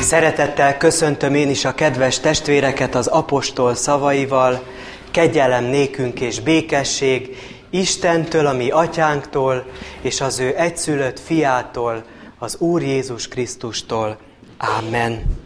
Szeretettel 0.00 0.76
köszöntöm 0.76 1.34
én 1.34 1.50
is 1.50 1.64
a 1.64 1.74
kedves 1.74 2.20
testvéreket 2.20 2.94
az 2.94 3.06
apostol 3.06 3.74
szavaival, 3.74 4.62
kegyelem 5.10 5.64
nékünk 5.64 6.20
és 6.20 6.40
békesség 6.40 7.36
Istentől, 7.70 8.46
a 8.46 8.52
mi 8.52 8.70
atyánktól, 8.70 9.66
és 10.00 10.20
az 10.20 10.38
ő 10.38 10.56
egyszülött 10.56 11.20
fiától, 11.20 12.04
az 12.38 12.56
Úr 12.58 12.82
Jézus 12.82 13.28
Krisztustól. 13.28 14.18
Amen. 14.58 15.38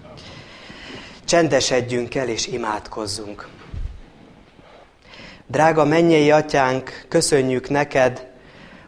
Csendesedjünk 1.24 2.14
el 2.14 2.28
és 2.28 2.46
imádkozzunk. 2.46 3.48
Drága 5.46 5.84
mennyei 5.84 6.30
atyánk, 6.30 7.06
köszönjük 7.08 7.68
neked, 7.68 8.26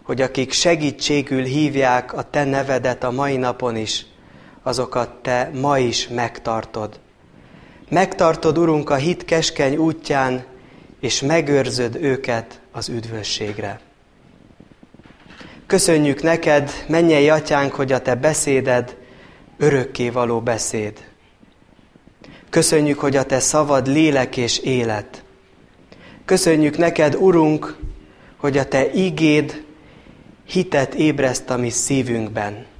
hogy 0.03 0.21
akik 0.21 0.53
segítségül 0.53 1.43
hívják 1.43 2.13
a 2.13 2.23
te 2.23 2.45
nevedet 2.45 3.05
a 3.05 3.11
mai 3.11 3.37
napon 3.37 3.77
is, 3.77 4.07
azokat 4.67 5.11
te 5.23 5.51
ma 5.55 5.79
is 5.79 6.09
megtartod. 6.09 6.99
Megtartod, 7.89 8.59
Urunk, 8.59 8.91
a 8.91 8.95
hit 8.95 9.25
keskeny 9.25 9.77
útján, 9.77 10.45
és 11.01 11.21
megőrzöd 11.21 11.95
őket 11.95 12.61
az 12.73 12.89
üdvösségre. 12.89 13.81
Köszönjük 15.67 16.23
neked, 16.23 16.71
mennyei 16.89 17.31
atyánk, 17.31 17.73
hogy 17.75 17.93
a 17.93 18.01
te 18.01 18.15
beszéded 18.15 18.97
örökké 19.59 20.11
való 20.11 20.41
beszéd. 20.41 21.05
Köszönjük, 22.51 22.99
hogy 22.99 23.17
a 23.17 23.25
te 23.25 23.41
szavad 23.41 23.87
lélek 23.87 24.37
és 24.37 24.59
élet. 24.59 25.25
Köszönjük 26.25 26.77
neked, 26.77 27.15
Urunk, 27.15 27.77
hogy 28.37 28.59
a 28.59 28.65
te 28.65 28.93
igéd 28.93 29.65
hitet 30.45 30.95
ébreszt 30.95 31.51
a 31.51 31.57
mi 31.57 31.71
szívünkben. 31.71 32.75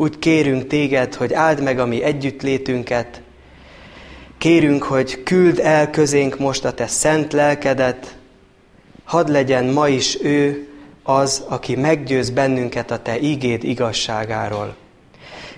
Úgy 0.00 0.18
kérünk 0.18 0.66
téged, 0.66 1.14
hogy 1.14 1.32
áld 1.32 1.62
meg 1.62 1.78
a 1.78 1.86
mi 1.86 2.02
együttlétünket, 2.02 3.22
kérünk, 4.38 4.82
hogy 4.82 5.22
küld 5.22 5.58
el 5.58 5.90
közénk 5.90 6.38
most 6.38 6.64
a 6.64 6.72
te 6.72 6.86
szent 6.86 7.32
lelkedet, 7.32 8.16
hadd 9.04 9.30
legyen 9.30 9.64
ma 9.64 9.88
is 9.88 10.22
ő 10.22 10.68
az, 11.02 11.44
aki 11.48 11.76
meggyőz 11.76 12.30
bennünket 12.30 12.90
a 12.90 13.02
te 13.02 13.20
ígéd 13.20 13.64
igazságáról. 13.64 14.76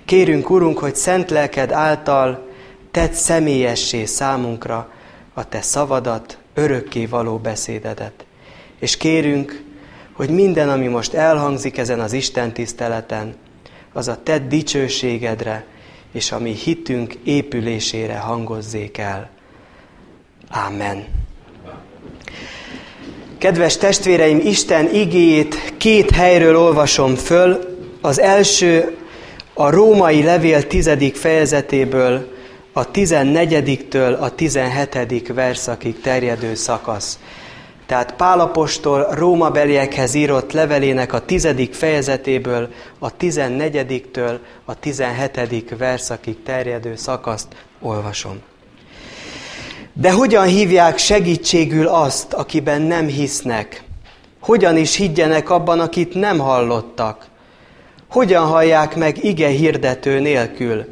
Kérünk, 0.05 0.51
Urunk, 0.51 0.79
hogy 0.79 0.97
szent 0.97 1.31
lelked 1.31 1.73
által 1.73 2.49
tedd 2.91 3.13
személyessé 3.13 4.05
számunkra 4.05 4.93
a 5.35 5.49
te 5.49 5.61
szavadat, 5.61 6.39
örökké 6.55 7.07
való 7.07 7.37
beszédedet. 7.37 8.25
És 8.79 8.97
kérünk, 8.97 9.63
hogy 10.13 10.31
minden, 10.31 10.69
ami 10.69 10.87
most 10.87 11.15
elhangzik 11.15 11.79
ezen 11.79 12.01
az 12.01 12.13
Isten 12.13 12.53
tiszteleten, 12.53 13.35
az 13.93 14.09
a 14.09 14.23
te 14.23 14.39
dicsőségedre 14.39 15.67
és 16.13 16.33
a 16.33 16.39
mi 16.39 16.53
hitünk 16.53 17.15
épülésére 17.25 18.17
hangozzék 18.17 18.99
el. 18.99 19.31
Amen. 20.67 21.05
Kedves 23.39 23.77
testvéreim, 23.77 24.41
Isten 24.45 24.95
igéjét 24.95 25.73
két 25.77 26.11
helyről 26.11 26.57
olvasom 26.57 27.15
föl. 27.15 27.77
Az 28.01 28.21
első 28.21 28.97
a 29.55 29.71
római 29.71 30.23
levél 30.23 30.67
tizedik 30.67 31.17
fejezetéből, 31.17 32.33
a 32.73 32.91
tizennegyediktől 32.91 34.15
a 34.15 34.35
tizenhetedik 34.35 35.33
verszakig 35.33 36.01
terjedő 36.01 36.55
szakasz. 36.55 37.19
Tehát 37.87 38.15
Pálapostól 38.15 39.07
Róma 39.11 39.51
beliekhez 39.51 40.15
írott 40.15 40.53
levelének 40.53 41.13
a 41.13 41.25
tizedik 41.25 41.75
fejezetéből, 41.75 42.73
a 42.99 43.17
tizennegyediktől 43.17 44.41
a 44.65 44.79
tizenhetedik 44.79 45.77
verszakig 45.79 46.43
terjedő 46.43 46.97
szakaszt 46.97 47.49
olvasom. 47.81 48.41
De 49.93 50.13
hogyan 50.13 50.47
hívják 50.47 50.99
segítségül 50.99 51.87
azt, 51.87 52.33
akiben 52.33 52.83
nem 52.83 53.07
hisznek? 53.07 53.83
Hogyan 54.41 54.77
is 54.77 54.97
higgyenek 54.97 55.51
abban, 55.51 55.81
akit 55.81 56.15
nem 56.15 56.39
hallottak? 56.39 57.27
Hogyan 58.09 58.47
hallják 58.47 58.97
meg 58.97 59.25
ige 59.25 59.49
hirdető 59.49 60.21
nélkül? 60.21 60.85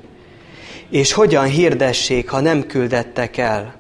És 0.91 1.13
hogyan 1.13 1.45
hirdessék, 1.45 2.31
ha 2.31 2.41
nem 2.41 2.67
küldettek 2.67 3.37
el? 3.37 3.75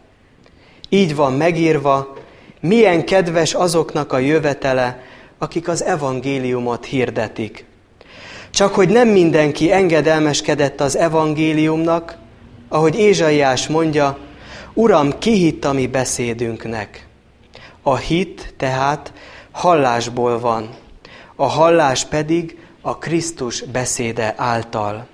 Így 0.88 1.14
van 1.14 1.32
megírva, 1.32 2.16
milyen 2.60 3.04
kedves 3.04 3.54
azoknak 3.54 4.12
a 4.12 4.18
jövetele, 4.18 5.02
akik 5.38 5.68
az 5.68 5.84
evangéliumot 5.84 6.84
hirdetik. 6.84 7.64
Csak 8.50 8.74
hogy 8.74 8.88
nem 8.88 9.08
mindenki 9.08 9.72
engedelmeskedett 9.72 10.80
az 10.80 10.96
evangéliumnak, 10.96 12.16
ahogy 12.68 12.98
Ézsaiás 12.98 13.68
mondja, 13.68 14.18
Uram, 14.74 15.18
ki 15.18 15.32
hitt 15.32 15.64
a 15.64 15.72
mi 15.72 15.86
beszédünknek? 15.86 17.06
A 17.82 17.96
hit 17.96 18.54
tehát 18.56 19.12
hallásból 19.50 20.40
van, 20.40 20.68
a 21.36 21.46
hallás 21.46 22.04
pedig 22.04 22.58
a 22.80 22.98
Krisztus 22.98 23.62
beszéde 23.62 24.34
által. 24.36 25.06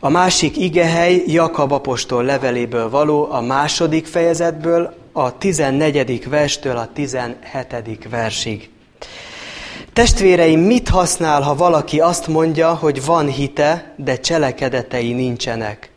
A 0.00 0.08
másik 0.08 0.56
igehely 0.56 1.22
Jakab 1.26 1.72
apostol 1.72 2.24
leveléből 2.24 2.90
való, 2.90 3.30
a 3.30 3.40
második 3.40 4.06
fejezetből, 4.06 4.94
a 5.18 5.38
14. 5.38 6.28
verstől 6.28 6.76
a 6.76 6.88
17. 6.92 8.08
versig. 8.10 8.70
Testvéreim, 9.92 10.60
mit 10.60 10.88
használ, 10.88 11.42
ha 11.42 11.54
valaki 11.54 12.00
azt 12.00 12.26
mondja, 12.26 12.74
hogy 12.74 13.04
van 13.04 13.28
hite, 13.28 13.94
de 13.96 14.16
cselekedetei 14.20 15.12
nincsenek? 15.12 15.90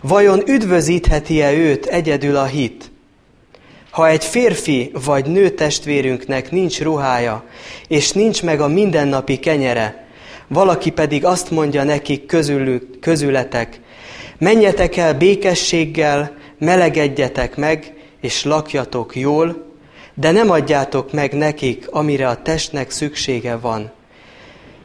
Vajon 0.00 0.42
üdvözítheti-e 0.46 1.52
őt 1.52 1.86
egyedül 1.86 2.36
a 2.36 2.44
hit? 2.44 2.90
Ha 3.90 4.08
egy 4.08 4.24
férfi 4.24 4.90
vagy 5.04 5.26
nő 5.26 5.48
testvérünknek 5.48 6.50
nincs 6.50 6.80
ruhája, 6.80 7.44
és 7.88 8.12
nincs 8.12 8.42
meg 8.42 8.60
a 8.60 8.68
mindennapi 8.68 9.38
kenyere, 9.38 10.06
valaki 10.48 10.90
pedig 10.90 11.24
azt 11.24 11.50
mondja 11.50 11.82
nekik 11.82 12.26
közülük, 12.26 13.00
közületek, 13.00 13.80
menjetek 14.38 14.96
el 14.96 15.14
békességgel, 15.14 16.36
melegedjetek 16.58 17.56
meg, 17.56 17.94
és 18.24 18.44
lakjatok 18.44 19.16
jól, 19.16 19.64
de 20.14 20.30
nem 20.30 20.50
adjátok 20.50 21.12
meg 21.12 21.32
nekik, 21.32 21.90
amire 21.90 22.28
a 22.28 22.42
testnek 22.42 22.90
szüksége 22.90 23.56
van. 23.56 23.90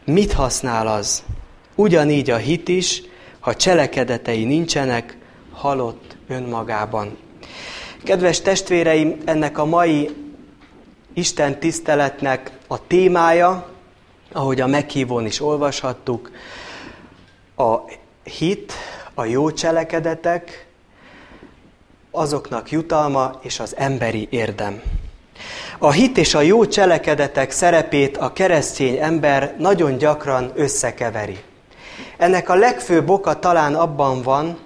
Mit 0.05 0.33
használ 0.33 0.87
az? 0.87 1.23
Ugyanígy 1.75 2.29
a 2.29 2.35
hit 2.35 2.67
is, 2.67 3.01
ha 3.39 3.55
cselekedetei 3.55 4.43
nincsenek, 4.43 5.17
halott 5.51 6.17
önmagában. 6.27 7.17
Kedves 8.03 8.41
testvéreim, 8.41 9.17
ennek 9.25 9.57
a 9.57 9.65
mai 9.65 10.09
Isten 11.13 11.59
tiszteletnek 11.59 12.51
a 12.67 12.87
témája, 12.87 13.69
ahogy 14.31 14.61
a 14.61 14.67
meghívón 14.67 15.25
is 15.25 15.41
olvashattuk, 15.41 16.31
a 17.55 17.77
hit, 18.23 18.73
a 19.13 19.25
jó 19.25 19.51
cselekedetek, 19.51 20.68
azoknak 22.19 22.71
jutalma 22.71 23.31
és 23.41 23.59
az 23.59 23.75
emberi 23.77 24.27
érdem. 24.29 24.81
A 25.77 25.91
hit 25.91 26.17
és 26.17 26.35
a 26.35 26.41
jó 26.41 26.65
cselekedetek 26.65 27.51
szerepét 27.51 28.17
a 28.17 28.33
keresztény 28.33 28.97
ember 28.97 29.55
nagyon 29.57 29.97
gyakran 29.97 30.51
összekeveri. 30.55 31.39
Ennek 32.17 32.49
a 32.49 32.55
legfőbb 32.55 33.09
oka 33.09 33.39
talán 33.39 33.75
abban 33.75 34.21
van, 34.21 34.57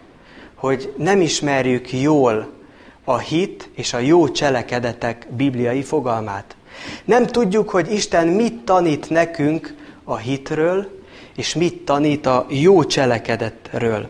hogy 0.56 0.94
nem 0.98 1.22
ismerjük 1.22 1.92
jól 1.92 2.52
a 3.04 3.18
hit 3.18 3.70
és 3.76 3.94
a 3.94 4.00
jó 4.00 4.30
cselekedetek 4.30 5.28
bibliai 5.30 5.84
fogalmát. 5.84 6.56
Nem 7.06 7.26
tudjuk, 7.26 7.70
hogy 7.70 7.92
Isten 7.92 8.28
mit 8.28 8.54
tanít 8.54 9.10
nekünk 9.10 9.76
a 10.04 10.16
hitről, 10.16 11.02
és 11.36 11.56
mit 11.56 11.86
tanít 11.86 12.26
a 12.26 12.46
jó 12.50 12.84
cselekedetről. 12.84 14.10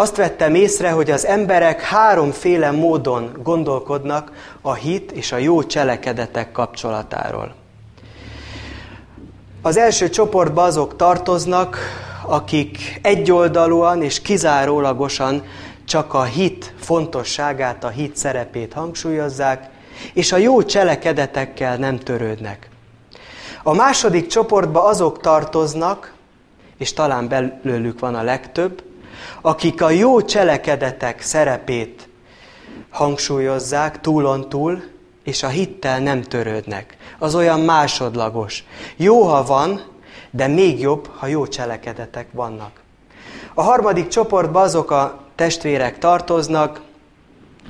Azt 0.00 0.16
vettem 0.16 0.54
észre, 0.54 0.90
hogy 0.90 1.10
az 1.10 1.26
emberek 1.26 1.80
háromféle 1.80 2.70
módon 2.70 3.30
gondolkodnak 3.42 4.32
a 4.60 4.74
hit 4.74 5.12
és 5.12 5.32
a 5.32 5.36
jó 5.36 5.62
cselekedetek 5.62 6.52
kapcsolatáról. 6.52 7.54
Az 9.62 9.76
első 9.76 10.08
csoportba 10.08 10.62
azok 10.62 10.96
tartoznak, 10.96 11.78
akik 12.26 12.98
egyoldalúan 13.02 14.02
és 14.02 14.20
kizárólagosan 14.22 15.42
csak 15.84 16.14
a 16.14 16.22
hit 16.22 16.74
fontosságát, 16.80 17.84
a 17.84 17.88
hit 17.88 18.16
szerepét 18.16 18.72
hangsúlyozzák, 18.72 19.70
és 20.14 20.32
a 20.32 20.36
jó 20.36 20.62
cselekedetekkel 20.62 21.76
nem 21.76 21.98
törődnek. 21.98 22.68
A 23.62 23.74
második 23.74 24.26
csoportba 24.26 24.84
azok 24.84 25.20
tartoznak, 25.20 26.14
és 26.76 26.92
talán 26.92 27.28
belőlük 27.28 27.98
van 27.98 28.14
a 28.14 28.22
legtöbb, 28.22 28.86
akik 29.40 29.82
a 29.82 29.90
jó 29.90 30.22
cselekedetek 30.22 31.20
szerepét 31.20 32.08
hangsúlyozzák 32.90 34.00
túlon 34.00 34.48
túl, 34.48 34.82
és 35.24 35.42
a 35.42 35.48
hittel 35.48 36.00
nem 36.00 36.22
törődnek. 36.22 36.96
Az 37.18 37.34
olyan 37.34 37.60
másodlagos. 37.60 38.64
Jó, 38.96 39.22
ha 39.22 39.44
van, 39.44 39.82
de 40.30 40.46
még 40.46 40.80
jobb, 40.80 41.10
ha 41.16 41.26
jó 41.26 41.46
cselekedetek 41.46 42.26
vannak. 42.32 42.80
A 43.54 43.62
harmadik 43.62 44.08
csoportba 44.08 44.60
azok 44.60 44.90
a 44.90 45.20
testvérek 45.34 45.98
tartoznak, 45.98 46.80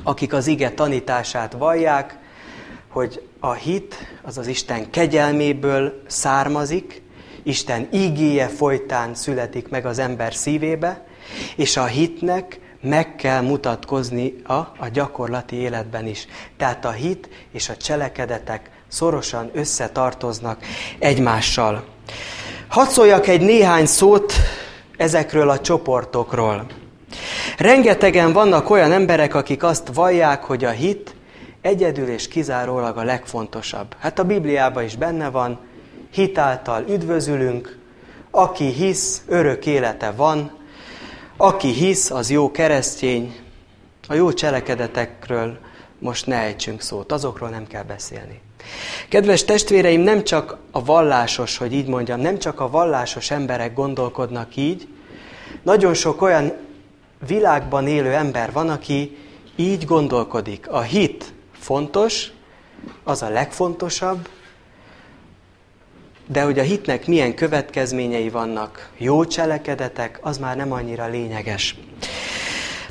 akik 0.02 0.32
az 0.32 0.46
ige 0.46 0.70
tanítását 0.70 1.52
vallják, 1.52 2.18
hogy 2.88 3.28
a 3.40 3.52
hit 3.52 3.96
az 4.22 4.38
az 4.38 4.46
Isten 4.46 4.90
kegyelméből 4.90 6.02
származik, 6.06 7.02
Isten 7.42 7.88
ígéje 7.92 8.46
folytán 8.48 9.14
születik 9.14 9.68
meg 9.68 9.86
az 9.86 9.98
ember 9.98 10.34
szívébe, 10.34 11.06
és 11.56 11.76
a 11.76 11.84
hitnek 11.84 12.60
meg 12.80 13.16
kell 13.16 13.40
mutatkozni 13.40 14.34
a, 14.44 14.52
a 14.52 14.88
gyakorlati 14.92 15.56
életben 15.56 16.06
is. 16.06 16.26
Tehát 16.56 16.84
a 16.84 16.90
hit 16.90 17.28
és 17.52 17.69
a 17.69 17.76
cselekedetek 17.76 18.70
szorosan 18.88 19.50
összetartoznak 19.52 20.58
egymással. 20.98 21.84
Hadd 22.69 22.86
szóljak 22.86 23.26
egy 23.26 23.40
néhány 23.40 23.86
szót 23.86 24.32
ezekről 24.96 25.50
a 25.50 25.60
csoportokról. 25.60 26.66
Rengetegen 27.58 28.32
vannak 28.32 28.70
olyan 28.70 28.92
emberek, 28.92 29.34
akik 29.34 29.62
azt 29.62 29.88
vallják, 29.94 30.44
hogy 30.44 30.64
a 30.64 30.70
hit 30.70 31.14
egyedül 31.60 32.08
és 32.08 32.28
kizárólag 32.28 32.96
a 32.96 33.02
legfontosabb. 33.02 33.96
Hát 33.98 34.19
a 34.19 34.25
Bibliában 34.25 34.84
is 34.84 34.96
benne 34.96 35.28
van, 35.28 35.58
hitáltal 36.10 36.84
üdvözülünk, 36.88 37.78
aki 38.30 38.64
hisz, 38.64 39.22
örök 39.26 39.66
élete 39.66 40.10
van, 40.10 40.57
aki 41.40 41.73
hisz, 41.73 42.11
az 42.11 42.31
jó 42.31 42.50
keresztény. 42.50 43.37
A 44.08 44.14
jó 44.14 44.32
cselekedetekről 44.32 45.58
most 45.99 46.26
ne 46.26 46.37
ejtsünk 46.37 46.81
szót, 46.81 47.12
azokról 47.12 47.49
nem 47.49 47.67
kell 47.67 47.82
beszélni. 47.82 48.40
Kedves 49.08 49.44
testvéreim, 49.44 50.00
nem 50.00 50.25
csak 50.25 50.56
a 50.70 50.85
vallásos, 50.85 51.56
hogy 51.56 51.73
így 51.73 51.87
mondjam, 51.87 52.20
nem 52.20 52.38
csak 52.38 52.61
a 52.61 52.70
vallásos 52.70 53.31
emberek 53.31 53.75
gondolkodnak 53.75 54.56
így, 54.56 54.88
nagyon 55.62 55.94
sok 55.94 56.23
olyan 56.23 56.52
világban 57.26 57.87
élő 57.87 58.12
ember 58.12 58.52
van, 58.52 58.69
aki 58.69 59.17
így 59.56 59.85
gondolkodik. 59.85 60.69
A 60.69 60.81
hit 60.81 61.32
fontos, 61.52 62.31
az 63.05 63.23
a 63.23 63.29
legfontosabb, 63.29 64.29
de 66.30 66.42
hogy 66.42 66.58
a 66.58 66.62
hitnek 66.62 67.06
milyen 67.06 67.34
következményei 67.34 68.28
vannak, 68.28 68.88
jó 68.96 69.25
cselekedetek, 69.25 70.19
az 70.22 70.38
már 70.38 70.56
nem 70.56 70.72
annyira 70.72 71.06
lényeges. 71.06 71.76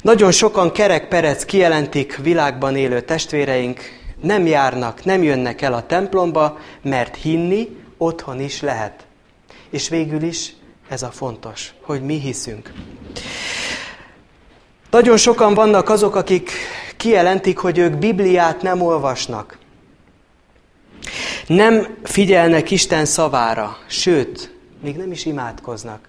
Nagyon 0.01 0.31
sokan 0.31 0.71
kerek 0.71 1.07
perec 1.07 1.45
kijelentik 1.45 2.15
világban 2.15 2.75
élő 2.75 3.01
testvéreink, 3.01 3.79
nem 4.21 4.45
járnak, 4.45 5.03
nem 5.03 5.23
jönnek 5.23 5.61
el 5.61 5.73
a 5.73 5.85
templomba, 5.85 6.57
mert 6.81 7.15
hinni 7.15 7.67
otthon 7.97 8.39
is 8.39 8.61
lehet. 8.61 9.05
És 9.69 9.89
végül 9.89 10.21
is 10.21 10.53
ez 10.89 11.03
a 11.03 11.11
fontos, 11.11 11.73
hogy 11.81 12.01
mi 12.01 12.19
hiszünk. 12.19 12.71
Nagyon 14.91 15.17
sokan 15.17 15.53
vannak 15.53 15.89
azok, 15.89 16.15
akik 16.15 16.51
kijelentik, 16.97 17.57
hogy 17.57 17.77
ők 17.77 17.97
Bibliát 17.97 18.61
nem 18.61 18.81
olvasnak. 18.81 19.57
Nem 21.47 21.97
figyelnek 22.03 22.71
Isten 22.71 23.05
szavára, 23.05 23.77
sőt, 23.87 24.55
még 24.81 24.95
nem 24.95 25.11
is 25.11 25.25
imádkoznak. 25.25 26.07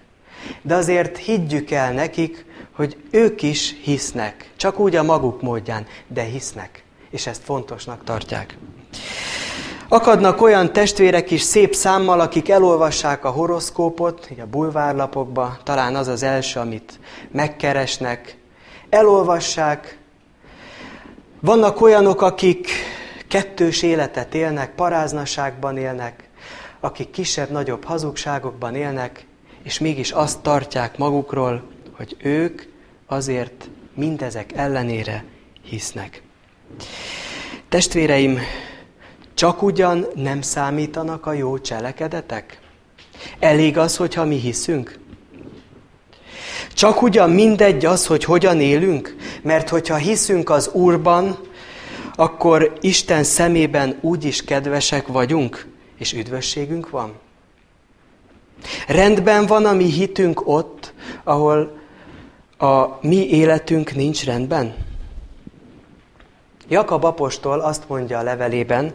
De 0.62 0.74
azért 0.74 1.16
higgyük 1.16 1.70
el 1.70 1.92
nekik, 1.92 2.44
hogy 2.72 2.96
ők 3.10 3.42
is 3.42 3.74
hisznek, 3.82 4.50
csak 4.56 4.78
úgy 4.78 4.96
a 4.96 5.02
maguk 5.02 5.42
módján, 5.42 5.86
de 6.06 6.22
hisznek, 6.22 6.84
és 7.10 7.26
ezt 7.26 7.42
fontosnak 7.44 8.04
tartják. 8.04 8.58
Akadnak 9.88 10.42
olyan 10.42 10.72
testvérek 10.72 11.30
is 11.30 11.42
szép 11.42 11.74
számmal, 11.74 12.20
akik 12.20 12.48
elolvassák 12.48 13.24
a 13.24 13.30
horoszkópot, 13.30 14.28
a 14.40 14.46
bulvárlapokba, 14.46 15.58
talán 15.62 15.96
az 15.96 16.08
az 16.08 16.22
első, 16.22 16.60
amit 16.60 17.00
megkeresnek, 17.32 18.36
elolvassák. 18.90 19.98
Vannak 21.40 21.80
olyanok, 21.80 22.22
akik 22.22 22.68
kettős 23.28 23.82
életet 23.82 24.34
élnek, 24.34 24.74
paráznaságban 24.74 25.76
élnek, 25.76 26.28
akik 26.80 27.10
kisebb-nagyobb 27.10 27.84
hazugságokban 27.84 28.74
élnek, 28.74 29.26
és 29.62 29.78
mégis 29.78 30.10
azt 30.10 30.40
tartják 30.40 30.98
magukról, 30.98 31.62
hogy 31.96 32.16
ők 32.22 32.62
azért 33.06 33.68
mindezek 33.94 34.52
ellenére 34.52 35.24
hisznek. 35.62 36.22
Testvéreim, 37.68 38.38
csak 39.34 39.62
ugyan 39.62 40.06
nem 40.14 40.42
számítanak 40.42 41.26
a 41.26 41.32
jó 41.32 41.58
cselekedetek? 41.58 42.60
Elég 43.38 43.78
az, 43.78 43.96
hogyha 43.96 44.24
mi 44.24 44.36
hiszünk? 44.36 44.98
Csak 46.74 47.02
ugyan 47.02 47.30
mindegy 47.30 47.84
az, 47.84 48.06
hogy 48.06 48.24
hogyan 48.24 48.60
élünk? 48.60 49.16
Mert 49.42 49.68
hogyha 49.68 49.96
hiszünk 49.96 50.50
az 50.50 50.68
Úrban, 50.72 51.38
akkor 52.20 52.72
Isten 52.80 53.24
szemében 53.24 53.98
úgy 54.00 54.24
is 54.24 54.44
kedvesek 54.44 55.06
vagyunk, 55.06 55.66
és 55.98 56.12
üdvösségünk 56.12 56.90
van. 56.90 57.12
Rendben 58.86 59.46
van 59.46 59.64
a 59.64 59.72
mi 59.72 59.84
hitünk 59.84 60.48
ott, 60.48 60.92
ahol 61.24 61.78
a 62.58 63.06
mi 63.06 63.28
életünk 63.28 63.94
nincs 63.94 64.24
rendben? 64.24 64.74
Jakab 66.68 67.04
apostol 67.04 67.60
azt 67.60 67.88
mondja 67.88 68.18
a 68.18 68.22
levelében, 68.22 68.94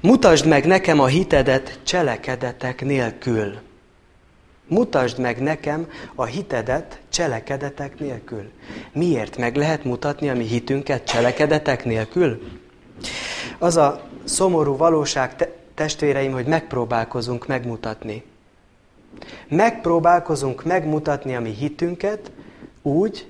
mutasd 0.00 0.46
meg 0.46 0.66
nekem 0.66 1.00
a 1.00 1.06
hitedet 1.06 1.78
cselekedetek 1.82 2.84
nélkül. 2.84 3.58
Mutasd 4.72 5.18
meg 5.18 5.42
nekem 5.42 5.86
a 6.14 6.24
hitedet 6.24 7.00
cselekedetek 7.08 7.98
nélkül. 7.98 8.50
Miért 8.92 9.36
meg 9.36 9.56
lehet 9.56 9.84
mutatni 9.84 10.28
a 10.28 10.34
mi 10.34 10.44
hitünket 10.44 11.04
cselekedetek 11.04 11.84
nélkül? 11.84 12.42
Az 13.58 13.76
a 13.76 14.02
szomorú 14.24 14.76
valóság, 14.76 15.36
te- 15.36 15.52
testvéreim, 15.74 16.32
hogy 16.32 16.46
megpróbálkozunk 16.46 17.46
megmutatni. 17.46 18.24
Megpróbálkozunk 19.48 20.64
megmutatni 20.64 21.36
a 21.36 21.40
mi 21.40 21.50
hitünket 21.50 22.30
úgy, 22.82 23.26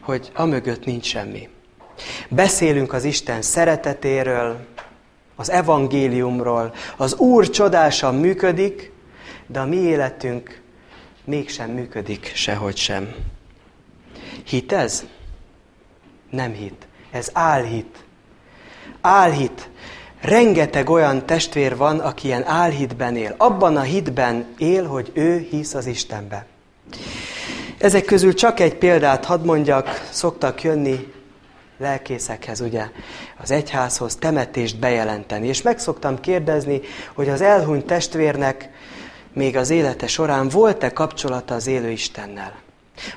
hogy 0.00 0.30
amögött 0.34 0.84
nincs 0.84 1.06
semmi. 1.06 1.48
Beszélünk 2.28 2.92
az 2.92 3.04
Isten 3.04 3.42
szeretetéről, 3.42 4.56
az 5.36 5.50
evangéliumról, 5.50 6.74
az 6.96 7.14
Úr 7.14 7.50
csodásan 7.50 8.14
működik, 8.14 8.92
de 9.46 9.60
a 9.60 9.66
mi 9.66 9.76
életünk 9.76 10.60
mégsem 11.24 11.70
működik 11.70 12.32
sehogy 12.34 12.76
sem. 12.76 13.14
Hit 14.44 14.72
ez? 14.72 15.04
Nem 16.30 16.52
hit. 16.52 16.86
Ez 17.10 17.30
álhit. 17.32 18.04
Álhit. 19.00 19.68
Rengeteg 20.20 20.90
olyan 20.90 21.26
testvér 21.26 21.76
van, 21.76 21.98
aki 21.98 22.26
ilyen 22.26 22.44
álhitben 22.46 23.16
él. 23.16 23.34
Abban 23.38 23.76
a 23.76 23.82
hitben 23.82 24.46
él, 24.58 24.86
hogy 24.86 25.10
ő 25.14 25.46
hisz 25.50 25.74
az 25.74 25.86
Istenbe. 25.86 26.46
Ezek 27.78 28.04
közül 28.04 28.34
csak 28.34 28.60
egy 28.60 28.74
példát 28.74 29.24
hadd 29.24 29.44
mondjak, 29.44 30.08
szoktak 30.10 30.62
jönni 30.62 31.12
lelkészekhez, 31.78 32.60
ugye, 32.60 32.88
az 33.42 33.50
egyházhoz 33.50 34.16
temetést 34.16 34.78
bejelenteni. 34.78 35.46
És 35.46 35.62
meg 35.62 35.78
szoktam 35.78 36.20
kérdezni, 36.20 36.80
hogy 37.14 37.28
az 37.28 37.40
elhunyt 37.40 37.86
testvérnek 37.86 38.70
még 39.34 39.56
az 39.56 39.70
élete 39.70 40.06
során 40.06 40.48
volt-e 40.48 40.92
kapcsolata 40.92 41.54
az 41.54 41.66
élő 41.66 41.90
Istennel? 41.90 42.52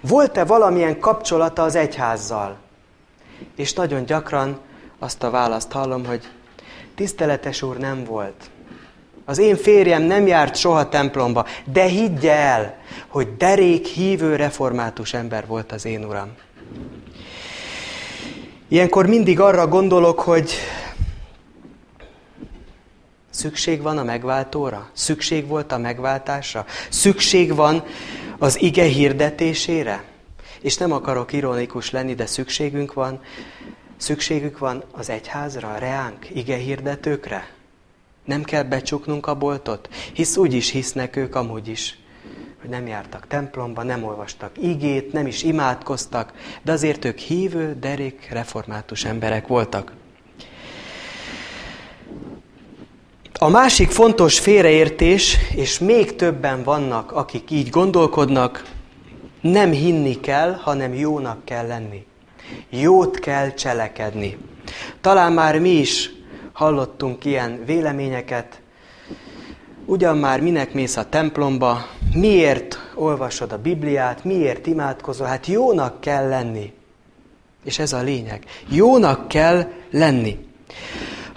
Volt-e 0.01 0.45
valamilyen 0.45 0.99
kapcsolata 0.99 1.63
az 1.63 1.75
egyházzal? 1.75 2.55
És 3.55 3.73
nagyon 3.73 4.05
gyakran 4.05 4.59
azt 4.99 5.23
a 5.23 5.29
választ 5.29 5.71
hallom, 5.71 6.05
hogy 6.05 6.21
tiszteletes 6.95 7.61
úr 7.61 7.77
nem 7.77 8.03
volt. 8.03 8.49
Az 9.25 9.37
én 9.37 9.55
férjem 9.55 10.01
nem 10.01 10.27
járt 10.27 10.55
soha 10.55 10.89
templomba, 10.89 11.45
de 11.65 11.83
higgye 11.83 12.33
el, 12.33 12.77
hogy 13.07 13.37
derék 13.37 13.85
hívő 13.85 14.35
református 14.35 15.13
ember 15.13 15.47
volt 15.47 15.71
az 15.71 15.85
én 15.85 16.05
uram. 16.05 16.31
Ilyenkor 18.67 19.05
mindig 19.05 19.39
arra 19.39 19.67
gondolok, 19.67 20.19
hogy 20.19 20.51
szükség 23.37 23.81
van 23.81 23.97
a 23.97 24.03
megváltóra, 24.03 24.89
szükség 24.93 25.47
volt 25.47 25.71
a 25.71 25.77
megváltásra, 25.77 26.65
szükség 26.89 27.55
van 27.55 27.83
az 28.37 28.61
ige 28.61 28.83
hirdetésére. 28.83 30.03
És 30.61 30.77
nem 30.77 30.91
akarok 30.91 31.33
ironikus 31.33 31.91
lenni, 31.91 32.15
de 32.15 32.25
szükségünk 32.25 32.93
van, 32.93 33.21
szükségük 33.97 34.57
van 34.57 34.83
az 34.91 35.09
egyházra, 35.09 35.75
reánk, 35.77 36.29
ige 36.29 36.55
hirdetőkre. 36.55 37.49
Nem 38.25 38.43
kell 38.43 38.63
becsuknunk 38.63 39.27
a 39.27 39.35
boltot, 39.35 39.89
hisz 40.13 40.37
úgy 40.37 40.53
is 40.53 40.69
hisznek 40.69 41.15
ők 41.15 41.35
amúgy 41.35 41.67
is, 41.67 41.99
hogy 42.61 42.69
nem 42.69 42.87
jártak 42.87 43.27
templomba, 43.27 43.83
nem 43.83 44.03
olvastak 44.03 44.51
igét, 44.61 45.11
nem 45.11 45.27
is 45.27 45.43
imádkoztak, 45.43 46.33
de 46.63 46.71
azért 46.71 47.05
ők 47.05 47.17
hívő, 47.17 47.77
derék, 47.79 48.27
református 48.31 49.05
emberek 49.05 49.47
voltak. 49.47 49.91
A 53.39 53.49
másik 53.49 53.89
fontos 53.89 54.39
félreértés, 54.39 55.37
és 55.55 55.79
még 55.79 56.15
többen 56.15 56.63
vannak, 56.63 57.11
akik 57.11 57.51
így 57.51 57.69
gondolkodnak, 57.69 58.63
Nem 59.41 59.71
hinni 59.71 60.19
kell, 60.19 60.53
hanem 60.53 60.93
jónak 60.93 61.45
kell 61.45 61.67
lenni. 61.67 62.05
Jót 62.69 63.19
kell 63.19 63.53
cselekedni. 63.53 64.37
Talán 65.01 65.31
már 65.31 65.59
mi 65.59 65.69
is 65.69 66.11
hallottunk 66.53 67.25
ilyen 67.25 67.63
véleményeket, 67.65 68.61
ugyan 69.85 70.17
már 70.17 70.41
minek 70.41 70.73
mész 70.73 70.97
a 70.97 71.09
templomba, 71.09 71.85
miért 72.13 72.79
olvasod 72.95 73.51
a 73.51 73.61
Bibliát, 73.61 74.23
miért 74.23 74.67
imádkozol, 74.67 75.27
hát 75.27 75.47
jónak 75.47 76.01
kell 76.01 76.27
lenni. 76.29 76.73
És 77.63 77.79
ez 77.79 77.93
a 77.93 78.01
lényeg. 78.01 78.43
Jónak 78.69 79.27
kell 79.27 79.71
lenni. 79.91 80.37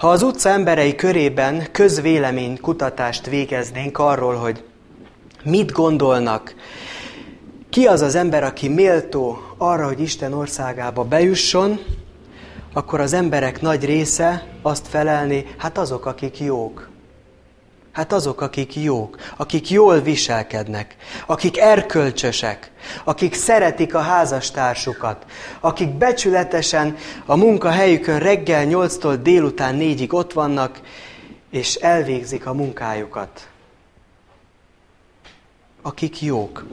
Ha 0.01 0.09
az 0.09 0.23
utca 0.23 0.49
emberei 0.49 0.95
körében 0.95 1.71
közvélemény 1.71 2.59
kutatást 2.61 3.25
végeznénk 3.25 3.97
arról, 3.97 4.35
hogy 4.35 4.63
mit 5.43 5.71
gondolnak, 5.71 6.55
ki 7.69 7.85
az 7.85 8.01
az 8.01 8.15
ember, 8.15 8.43
aki 8.43 8.67
méltó 8.67 9.41
arra, 9.57 9.85
hogy 9.85 9.99
Isten 9.99 10.33
országába 10.33 11.03
bejusson, 11.03 11.79
akkor 12.73 12.99
az 12.99 13.13
emberek 13.13 13.61
nagy 13.61 13.85
része 13.85 14.47
azt 14.61 14.87
felelni, 14.87 15.45
hát 15.57 15.77
azok, 15.77 16.05
akik 16.05 16.39
jók. 16.39 16.89
Hát 17.91 18.13
azok, 18.13 18.41
akik 18.41 18.75
jók, 18.75 19.17
akik 19.37 19.69
jól 19.69 19.99
viselkednek, 19.99 20.95
akik 21.25 21.57
erkölcsösek, 21.57 22.71
akik 23.03 23.33
szeretik 23.33 23.95
a 23.95 23.99
házastársukat, 23.99 25.25
akik 25.59 25.89
becsületesen 25.89 26.97
a 27.25 27.35
munkahelyükön 27.35 28.19
reggel 28.19 28.65
8-tól 28.69 29.19
délután 29.21 29.77
4-ig 29.79 30.13
ott 30.13 30.33
vannak, 30.33 30.79
és 31.49 31.75
elvégzik 31.75 32.45
a 32.45 32.53
munkájukat. 32.53 33.47
Akik 35.81 36.21
jók. 36.21 36.65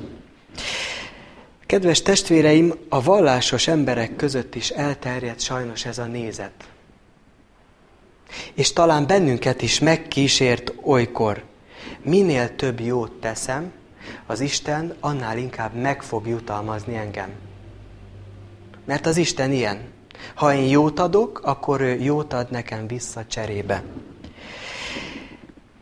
Kedves 1.66 2.02
testvéreim, 2.02 2.74
a 2.88 3.02
vallásos 3.02 3.66
emberek 3.66 4.16
között 4.16 4.54
is 4.54 4.68
elterjedt 4.68 5.40
sajnos 5.40 5.84
ez 5.84 5.98
a 5.98 6.04
nézet. 6.04 6.52
És 8.54 8.72
talán 8.72 9.06
bennünket 9.06 9.62
is 9.62 9.78
megkísért 9.78 10.72
olykor, 10.82 11.42
minél 12.02 12.56
több 12.56 12.80
jót 12.80 13.12
teszem, 13.12 13.72
az 14.26 14.40
Isten 14.40 14.94
annál 15.00 15.38
inkább 15.38 15.74
meg 15.74 16.02
fog 16.02 16.26
jutalmazni 16.26 16.96
engem. 16.96 17.28
Mert 18.84 19.06
az 19.06 19.16
Isten 19.16 19.52
ilyen. 19.52 19.80
Ha 20.34 20.54
én 20.54 20.68
jót 20.68 20.98
adok, 20.98 21.40
akkor 21.44 21.80
ő 21.80 21.98
jót 22.00 22.32
ad 22.32 22.50
nekem 22.50 22.86
vissza 22.86 23.26
cserébe. 23.26 23.82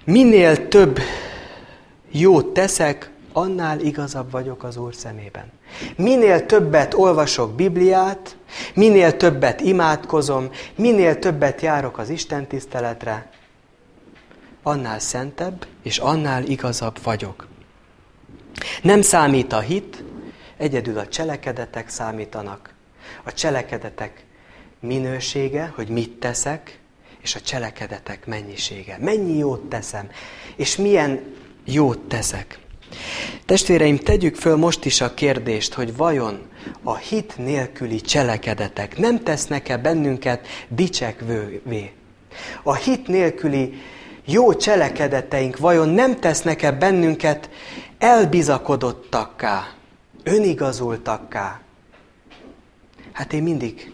Minél 0.04 0.68
több 0.68 0.98
jót 2.10 2.46
teszek, 2.46 3.10
annál 3.36 3.80
igazabb 3.80 4.30
vagyok 4.30 4.62
az 4.62 4.76
Úr 4.76 4.94
szemében. 4.94 5.52
Minél 5.96 6.46
többet 6.46 6.94
olvasok 6.94 7.54
Bibliát, 7.54 8.36
minél 8.74 9.16
többet 9.16 9.60
imádkozom, 9.60 10.50
minél 10.74 11.18
többet 11.18 11.60
járok 11.60 11.98
az 11.98 12.08
Isten 12.08 12.46
tiszteletre, 12.46 13.30
annál 14.62 14.98
szentebb 14.98 15.66
és 15.82 15.98
annál 15.98 16.44
igazabb 16.44 16.98
vagyok. 17.02 17.46
Nem 18.82 19.02
számít 19.02 19.52
a 19.52 19.60
hit, 19.60 20.04
egyedül 20.56 20.98
a 20.98 21.08
cselekedetek 21.08 21.88
számítanak. 21.88 22.74
A 23.24 23.32
cselekedetek 23.32 24.24
minősége, 24.80 25.72
hogy 25.74 25.88
mit 25.88 26.10
teszek, 26.10 26.80
és 27.20 27.34
a 27.34 27.40
cselekedetek 27.40 28.26
mennyisége. 28.26 28.96
Mennyi 29.00 29.38
jót 29.38 29.68
teszem, 29.68 30.10
és 30.56 30.76
milyen 30.76 31.34
jót 31.64 31.98
teszek. 31.98 32.58
Testvéreim, 33.46 33.96
tegyük 33.96 34.36
föl 34.36 34.56
most 34.56 34.84
is 34.84 35.00
a 35.00 35.14
kérdést, 35.14 35.74
hogy 35.74 35.96
vajon 35.96 36.40
a 36.82 36.96
hit 36.96 37.36
nélküli 37.36 38.00
cselekedetek 38.00 38.98
nem 38.98 39.22
tesznek-e 39.22 39.76
bennünket 39.76 40.46
dicsekvővé? 40.68 41.92
A 42.62 42.74
hit 42.74 43.06
nélküli 43.06 43.82
jó 44.24 44.54
cselekedeteink 44.54 45.58
vajon 45.58 45.88
nem 45.88 46.20
tesznek-e 46.20 46.72
bennünket 46.72 47.50
elbizakodottakká, 47.98 49.68
önigazultakká? 50.22 51.60
Hát 53.12 53.32
én 53.32 53.42
mindig 53.42 53.92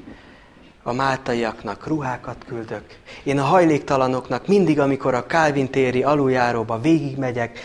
a 0.82 0.92
máltaiaknak 0.92 1.86
ruhákat 1.86 2.44
küldök. 2.46 2.84
Én 3.22 3.38
a 3.38 3.44
hajléktalanoknak 3.44 4.46
mindig, 4.46 4.80
amikor 4.80 5.14
a 5.14 5.26
téri 5.70 6.02
aluljáróba 6.02 6.80
végigmegyek, 6.80 7.58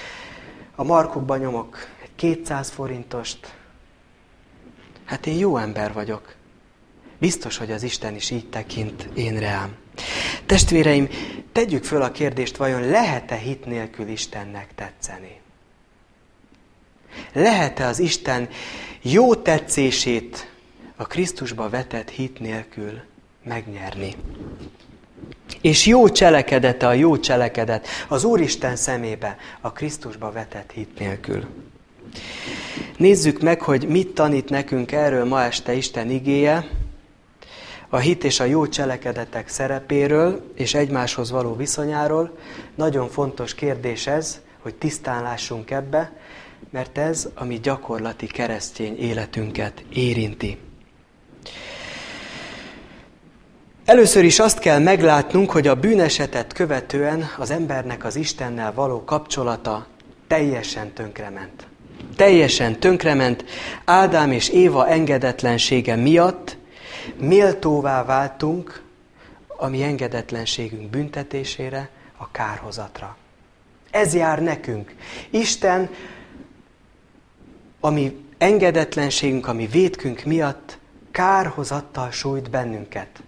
a 0.79 0.83
markukba 0.83 1.37
nyomok 1.37 1.77
egy 2.01 2.09
200 2.15 2.69
forintost. 2.69 3.55
Hát 5.05 5.25
én 5.25 5.37
jó 5.37 5.57
ember 5.57 5.93
vagyok. 5.93 6.35
Biztos, 7.17 7.57
hogy 7.57 7.71
az 7.71 7.83
Isten 7.83 8.15
is 8.15 8.29
így 8.29 8.49
tekint 8.49 9.09
én 9.13 9.39
rám. 9.39 9.75
Testvéreim, 10.45 11.09
tegyük 11.51 11.83
föl 11.83 12.01
a 12.01 12.11
kérdést, 12.11 12.57
vajon 12.57 12.87
lehet-e 12.87 13.35
hit 13.35 13.65
nélkül 13.65 14.07
Istennek 14.07 14.75
tetszeni? 14.75 15.39
Lehet-e 17.33 17.85
az 17.85 17.99
Isten 17.99 18.49
jó 19.01 19.35
tetszését 19.35 20.51
a 20.95 21.07
Krisztusba 21.07 21.69
vetett 21.69 22.09
hit 22.09 22.39
nélkül 22.39 23.01
megnyerni? 23.43 24.15
És 25.61 25.85
jó 25.85 26.09
cselekedete 26.09 26.87
a 26.87 26.93
jó 26.93 27.17
cselekedet 27.17 27.87
az 28.07 28.23
Úristen 28.23 28.75
szemébe 28.75 29.37
a 29.61 29.71
Krisztusba 29.71 30.31
vetett 30.31 30.71
hit 30.71 30.99
nélkül. 30.99 31.45
Nézzük 32.97 33.41
meg, 33.41 33.61
hogy 33.61 33.87
mit 33.87 34.07
tanít 34.07 34.49
nekünk 34.49 34.91
erről 34.91 35.25
ma 35.25 35.43
este 35.43 35.73
Isten 35.73 36.09
igéje, 36.09 36.67
a 37.89 37.97
hit 37.97 38.23
és 38.23 38.39
a 38.39 38.43
jó 38.43 38.67
cselekedetek 38.67 39.47
szerepéről 39.47 40.51
és 40.55 40.73
egymáshoz 40.73 41.31
való 41.31 41.55
viszonyáról. 41.55 42.37
Nagyon 42.75 43.09
fontos 43.09 43.55
kérdés 43.55 44.07
ez, 44.07 44.41
hogy 44.59 44.75
tisztán 44.75 45.23
lássunk 45.23 45.71
ebbe, 45.71 46.11
mert 46.69 46.97
ez 46.97 47.29
a 47.35 47.43
mi 47.43 47.59
gyakorlati 47.59 48.27
keresztény 48.27 48.97
életünket 48.97 49.83
érinti. 49.93 50.57
Először 53.87 54.23
is 54.23 54.39
azt 54.39 54.59
kell 54.59 54.79
meglátnunk, 54.79 55.51
hogy 55.51 55.67
a 55.67 55.75
bűnesetet 55.75 56.53
követően 56.53 57.29
az 57.37 57.51
embernek 57.51 58.05
az 58.05 58.15
Istennel 58.15 58.73
való 58.73 59.03
kapcsolata 59.03 59.87
teljesen 60.27 60.93
tönkrement. 60.93 61.67
Teljesen 62.15 62.79
tönkrement 62.79 63.45
Ádám 63.85 64.31
és 64.31 64.49
Éva 64.49 64.87
engedetlensége 64.87 65.95
miatt 65.95 66.57
méltóvá 67.19 68.03
váltunk 68.05 68.81
a 69.47 69.67
mi 69.67 69.83
engedetlenségünk 69.83 70.89
büntetésére, 70.89 71.89
a 72.17 72.31
kárhozatra. 72.31 73.17
Ez 73.91 74.13
jár 74.13 74.41
nekünk. 74.41 74.95
Isten, 75.29 75.89
ami 77.79 78.25
engedetlenségünk, 78.37 79.47
ami 79.47 79.67
védkünk 79.67 80.23
miatt 80.23 80.77
kárhozattal 81.11 82.11
sújt 82.11 82.49
bennünket. 82.49 83.21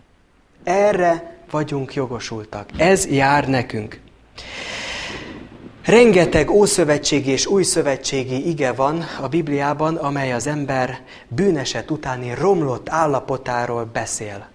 Erre 0.69 1.38
vagyunk 1.51 1.93
jogosultak. 1.93 2.69
Ez 2.77 3.07
jár 3.07 3.47
nekünk. 3.47 3.99
Rengeteg 5.85 6.49
ószövetségi 6.49 7.31
és 7.31 7.45
újszövetségi 7.45 8.47
ige 8.47 8.71
van 8.71 9.05
a 9.21 9.27
Bibliában, 9.27 9.95
amely 9.95 10.33
az 10.33 10.47
ember 10.47 11.01
bűneset 11.27 11.91
utáni 11.91 12.33
romlott 12.33 12.89
állapotáról 12.89 13.89
beszél. 13.93 14.47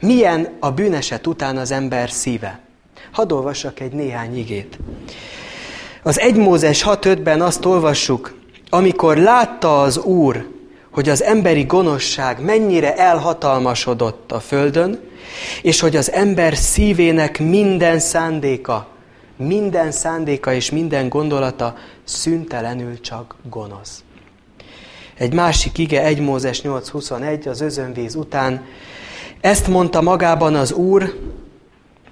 Milyen 0.00 0.56
a 0.60 0.70
bűneset 0.70 1.26
után 1.26 1.56
az 1.56 1.70
ember 1.70 2.10
szíve? 2.10 2.60
Hadd 3.12 3.32
olvassak 3.32 3.80
egy 3.80 3.92
néhány 3.92 4.38
igét. 4.38 4.78
Az 6.02 6.18
1 6.20 6.36
Mózes 6.36 6.84
6.5-ben 6.84 7.40
azt 7.40 7.64
olvassuk, 7.64 8.34
amikor 8.68 9.16
látta 9.16 9.80
az 9.80 9.98
Úr, 9.98 10.55
hogy 10.96 11.08
az 11.08 11.22
emberi 11.22 11.62
gonoszság 11.62 12.40
mennyire 12.40 12.94
elhatalmasodott 12.94 14.32
a 14.32 14.40
földön, 14.40 15.00
és 15.62 15.80
hogy 15.80 15.96
az 15.96 16.12
ember 16.12 16.56
szívének 16.56 17.38
minden 17.38 17.98
szándéka, 17.98 18.86
minden 19.36 19.90
szándéka 19.90 20.52
és 20.52 20.70
minden 20.70 21.08
gondolata 21.08 21.74
szüntelenül 22.04 23.00
csak 23.00 23.34
gonosz. 23.50 24.04
Egy 25.14 25.34
másik 25.34 25.78
ige, 25.78 26.04
1 26.04 26.20
Mózes 26.20 26.60
8.21, 26.62 27.48
az 27.48 27.60
özönvíz 27.60 28.14
után, 28.14 28.64
ezt 29.40 29.68
mondta 29.68 30.00
magában 30.00 30.54
az 30.54 30.72
Úr, 30.72 31.18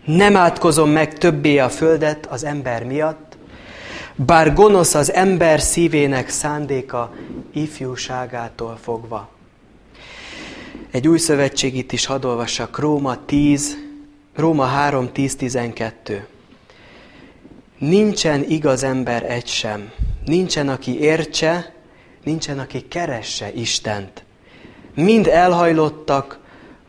nem 0.05 0.37
átkozom 0.37 0.91
meg 0.91 1.19
többé 1.19 1.59
a 1.59 1.69
földet 1.69 2.27
az 2.27 2.45
ember 2.45 2.85
miatt, 2.85 3.34
bár 4.17 4.53
gonosz 4.53 4.95
az 4.95 5.13
ember 5.13 5.61
szívének 5.61 6.29
szándéka 6.29 7.13
ifjúságától 7.53 8.79
fogva. 8.83 9.29
Egy 10.91 11.09
új 11.09 11.19
szövetségit 11.19 11.93
is 11.93 12.07
hadd 12.07 12.25
olvassak, 12.25 12.79
Róma 12.79 13.25
10, 13.25 13.77
Róma 14.35 14.65
3, 14.65 15.13
10, 15.13 15.37
12. 15.37 16.27
Nincsen 17.79 18.45
igaz 18.49 18.83
ember 18.83 19.31
egy 19.31 19.47
sem, 19.47 19.93
nincsen, 20.25 20.69
aki 20.69 21.01
értse, 21.01 21.73
nincsen, 22.25 22.59
aki 22.59 22.89
keresse 22.89 23.53
Istent. 23.53 24.25
Mind 24.95 25.27
elhajlottak, 25.27 26.39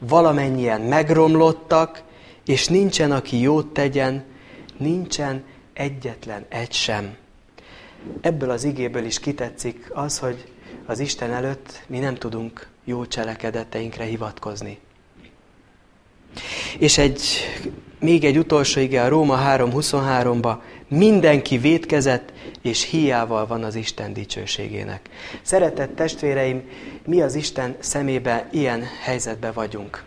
valamennyien 0.08 0.82
megromlottak, 0.82 2.04
és 2.46 2.68
nincsen, 2.68 3.12
aki 3.12 3.40
jót 3.40 3.68
tegyen, 3.68 4.24
nincsen 4.78 5.44
egyetlen 5.76 6.46
egy 6.50 6.74
sem. 6.74 7.16
Ebből 8.22 8.50
az 8.50 8.64
igéből 8.64 9.06
is 9.06 9.20
kitetszik 9.20 9.90
az, 9.94 10.20
hogy 10.20 10.46
az 10.86 11.00
Isten 11.00 11.32
előtt 11.32 11.84
mi 11.88 12.00
nem 12.00 12.16
tudunk 12.16 12.68
jó 12.84 13.06
cselekedeteinkre 13.06 14.04
hivatkozni. 14.04 14.80
És 16.78 16.98
egy, 16.98 17.22
még 18.00 18.24
egy 18.24 18.38
utolsó 18.38 18.80
ige 18.80 19.04
a 19.04 19.08
Róma 19.08 19.38
3.23-ba, 19.38 20.56
mindenki 20.88 21.58
vétkezett, 21.58 22.34
és 22.62 22.90
hiával 22.90 23.48
van 23.48 23.64
az 23.64 23.76
Isten 23.76 24.14
dicsőségének. 24.14 25.10
Szeretett 25.42 25.96
testvéreim, 25.96 26.70
mi 27.06 27.22
az 27.22 27.36
Isten 27.36 27.76
szemébe 27.80 28.48
ilyen 28.52 28.84
helyzetben 29.04 29.54
vagyunk. 29.54 30.04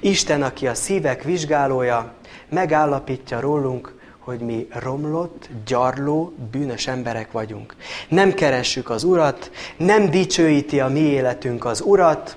Isten, 0.00 0.42
aki 0.42 0.66
a 0.66 0.74
szívek 0.74 1.22
vizsgálója, 1.22 2.14
megállapítja 2.48 3.40
rólunk, 3.40 3.95
hogy 4.26 4.40
mi 4.40 4.66
romlott, 4.70 5.48
gyarló, 5.66 6.32
bűnös 6.50 6.86
emberek 6.86 7.32
vagyunk. 7.32 7.76
Nem 8.08 8.32
keressük 8.32 8.90
az 8.90 9.04
Urat, 9.04 9.50
nem 9.76 10.10
dicsőíti 10.10 10.80
a 10.80 10.88
mi 10.88 11.00
életünk 11.00 11.64
az 11.64 11.80
Urat, 11.80 12.36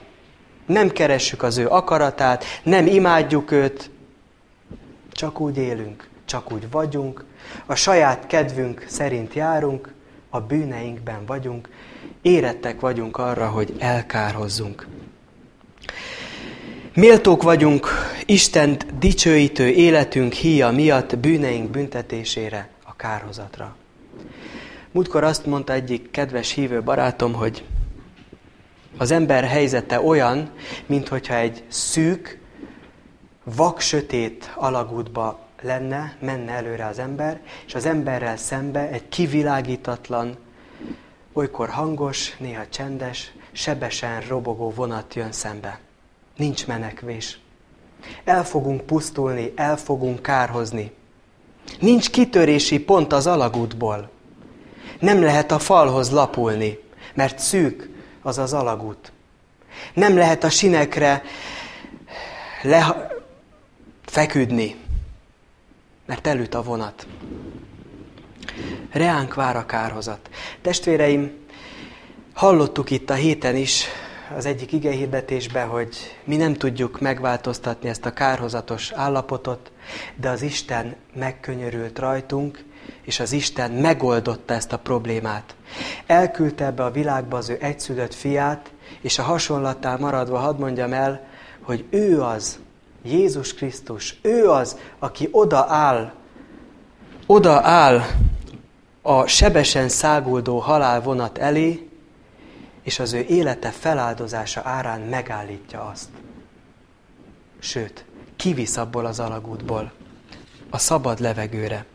nem 0.65 0.89
keressük 0.89 1.43
az 1.43 1.57
ő 1.57 1.67
akaratát, 1.67 2.43
nem 2.63 2.87
imádjuk 2.87 3.51
őt, 3.51 3.89
csak 5.11 5.39
úgy 5.39 5.57
élünk, 5.57 6.09
csak 6.25 6.51
úgy 6.51 6.71
vagyunk, 6.71 7.25
a 7.65 7.75
saját 7.75 8.27
kedvünk 8.27 8.85
szerint 8.87 9.33
járunk, 9.33 9.93
a 10.29 10.39
bűneinkben 10.39 11.25
vagyunk, 11.25 11.69
érettek 12.21 12.79
vagyunk 12.79 13.17
arra, 13.17 13.47
hogy 13.47 13.75
elkárhozzunk. 13.79 14.87
Méltók 16.99 17.43
vagyunk 17.43 17.87
Istent 18.25 18.97
dicsőítő 18.97 19.67
életünk 19.67 20.33
híja 20.33 20.71
miatt 20.71 21.17
bűneink 21.17 21.69
büntetésére, 21.69 22.69
a 22.83 22.95
kárhozatra. 22.95 23.75
Múltkor 24.91 25.23
azt 25.23 25.45
mondta 25.45 25.73
egyik 25.73 26.11
kedves 26.11 26.51
hívő 26.51 26.83
barátom, 26.83 27.33
hogy 27.33 27.65
az 28.97 29.11
ember 29.11 29.43
helyzete 29.43 30.01
olyan, 30.01 30.51
mintha 30.85 31.35
egy 31.35 31.63
szűk, 31.67 32.39
vak 33.43 33.79
sötét 33.79 34.51
alagútba 34.55 35.39
lenne, 35.61 36.15
menne 36.19 36.51
előre 36.51 36.85
az 36.85 36.99
ember, 36.99 37.41
és 37.65 37.75
az 37.75 37.85
emberrel 37.85 38.37
szembe 38.37 38.89
egy 38.89 39.09
kivilágítatlan, 39.09 40.37
olykor 41.33 41.69
hangos, 41.69 42.37
néha 42.37 42.67
csendes, 42.69 43.31
sebesen 43.51 44.21
robogó 44.21 44.69
vonat 44.69 45.13
jön 45.13 45.31
szembe. 45.31 45.79
Nincs 46.39 46.67
menekvés. 46.67 47.39
El 48.23 48.43
fogunk 48.43 48.81
pusztulni, 48.81 49.51
el 49.55 49.77
fogunk 49.77 50.21
kárhozni. 50.21 50.91
Nincs 51.79 52.09
kitörési 52.09 52.79
pont 52.79 53.13
az 53.13 53.27
alagútból. 53.27 54.09
Nem 54.99 55.21
lehet 55.21 55.51
a 55.51 55.59
falhoz 55.59 56.11
lapulni, 56.11 56.79
mert 57.13 57.39
szűk 57.39 57.89
az 58.21 58.37
az 58.37 58.53
alagút. 58.53 59.11
Nem 59.93 60.17
lehet 60.17 60.43
a 60.43 60.49
sinekre 60.49 61.23
le 62.61 63.11
feküdni, 64.05 64.75
mert 66.05 66.27
elüt 66.27 66.53
a 66.53 66.63
vonat. 66.63 67.07
Reánk 68.91 69.33
vár 69.33 69.55
a 69.55 69.65
kárhozat. 69.65 70.29
Testvéreim, 70.61 71.31
hallottuk 72.33 72.89
itt 72.89 73.09
a 73.09 73.13
héten 73.13 73.55
is, 73.55 73.85
az 74.35 74.45
egyik 74.45 74.71
igehirdetésben, 74.71 75.67
hogy 75.67 75.95
mi 76.23 76.35
nem 76.35 76.53
tudjuk 76.53 76.99
megváltoztatni 76.99 77.89
ezt 77.89 78.05
a 78.05 78.13
kárhozatos 78.13 78.91
állapotot, 78.91 79.71
de 80.15 80.29
az 80.29 80.41
Isten 80.41 80.95
megkönyörült 81.13 81.99
rajtunk, 81.99 82.63
és 83.01 83.19
az 83.19 83.31
Isten 83.31 83.71
megoldotta 83.71 84.53
ezt 84.53 84.73
a 84.73 84.77
problémát. 84.77 85.55
Elküldte 86.05 86.65
ebbe 86.65 86.83
a 86.83 86.91
világba 86.91 87.37
az 87.37 87.49
ő 87.49 87.57
egyszülött 87.61 88.13
fiát, 88.13 88.71
és 89.01 89.19
a 89.19 89.23
hasonlattál 89.23 89.97
maradva 89.97 90.37
hadd 90.37 90.59
mondjam 90.59 90.93
el, 90.93 91.27
hogy 91.61 91.85
ő 91.89 92.21
az, 92.21 92.59
Jézus 93.03 93.53
Krisztus, 93.53 94.19
ő 94.21 94.49
az, 94.49 94.77
aki 94.99 95.27
oda 95.31 95.65
áll, 95.67 96.13
oda 97.25 97.61
áll 97.61 98.01
a 99.01 99.27
sebesen 99.27 99.89
száguldó 99.89 100.57
halálvonat 100.57 101.37
elé, 101.37 101.88
és 102.89 102.99
az 102.99 103.13
ő 103.13 103.25
élete 103.27 103.71
feláldozása 103.71 104.61
árán 104.63 105.01
megállítja 105.01 105.83
azt. 105.83 106.09
Sőt, 107.59 108.05
kivisz 108.35 108.77
abból 108.77 109.05
az 109.05 109.19
alagútból, 109.19 109.91
a 110.69 110.77
szabad 110.77 111.19
levegőre. 111.19 111.85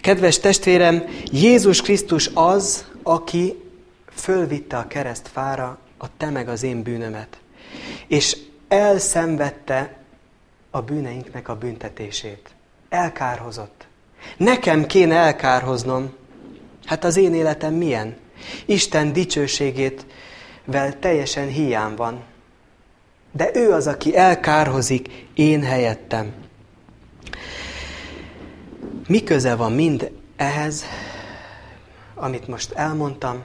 Kedves 0.00 0.38
testvérem, 0.38 1.04
Jézus 1.24 1.82
Krisztus 1.82 2.30
az, 2.34 2.84
aki 3.02 3.62
fölvitte 4.14 4.76
a 4.76 4.86
kereszt 4.86 5.28
fára 5.28 5.78
a 5.98 6.16
te 6.16 6.30
meg 6.30 6.48
az 6.48 6.62
én 6.62 6.82
bűnömet, 6.82 7.38
és 8.06 8.36
elszenvedte 8.68 9.96
a 10.70 10.80
bűneinknek 10.80 11.48
a 11.48 11.56
büntetését. 11.56 12.50
Elkárhozott. 12.88 13.86
Nekem 14.36 14.86
kéne 14.86 15.14
elkárhoznom. 15.14 16.14
Hát 16.84 17.04
az 17.04 17.16
én 17.16 17.34
életem 17.34 17.74
milyen? 17.74 18.16
Isten 18.66 19.12
dicsőségét 19.12 20.06
vel 20.64 20.98
teljesen 20.98 21.48
hiány 21.48 21.94
van. 21.94 22.22
De 23.32 23.50
ő 23.54 23.72
az, 23.72 23.86
aki 23.86 24.16
elkárhozik 24.16 25.26
én 25.34 25.62
helyettem. 25.62 26.32
Mi 29.06 29.22
köze 29.22 29.54
van 29.54 29.72
mind 29.72 30.10
ehhez, 30.36 30.84
amit 32.14 32.48
most 32.48 32.72
elmondtam, 32.72 33.42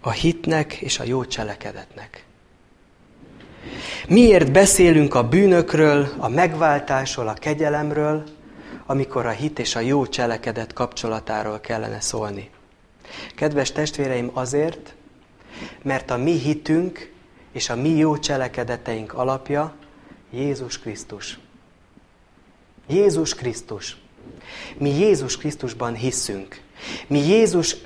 a 0.00 0.10
hitnek 0.10 0.74
és 0.74 0.98
a 0.98 1.04
jó 1.04 1.24
cselekedetnek? 1.24 2.24
Miért 4.08 4.52
beszélünk 4.52 5.14
a 5.14 5.28
bűnökről, 5.28 6.08
a 6.16 6.28
megváltásról, 6.28 7.28
a 7.28 7.34
kegyelemről, 7.34 8.24
amikor 8.86 9.26
a 9.26 9.30
hit 9.30 9.58
és 9.58 9.74
a 9.76 9.80
jó 9.80 10.06
cselekedet 10.06 10.72
kapcsolatáról 10.72 11.60
kellene 11.60 12.00
szólni? 12.00 12.50
Kedves 13.34 13.72
testvéreim, 13.72 14.30
azért, 14.32 14.94
mert 15.82 16.10
a 16.10 16.16
mi 16.16 16.38
hitünk 16.38 17.12
és 17.52 17.68
a 17.70 17.76
mi 17.76 17.88
jó 17.88 18.18
cselekedeteink 18.18 19.12
alapja 19.12 19.74
Jézus 20.30 20.78
Krisztus. 20.78 21.38
Jézus 22.88 23.34
Krisztus. 23.34 23.96
Mi 24.78 24.90
Jézus 24.90 25.36
Krisztusban 25.36 25.94
hiszünk. 25.94 26.60
Mi 27.06 27.18
Jézus 27.18 27.76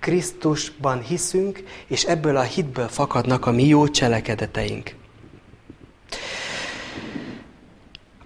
Krisztusban 0.00 1.02
hiszünk, 1.02 1.62
és 1.86 2.04
ebből 2.04 2.36
a 2.36 2.42
hitből 2.42 2.88
fakadnak 2.88 3.46
a 3.46 3.50
mi 3.50 3.66
jó 3.66 3.88
cselekedeteink. 3.88 4.94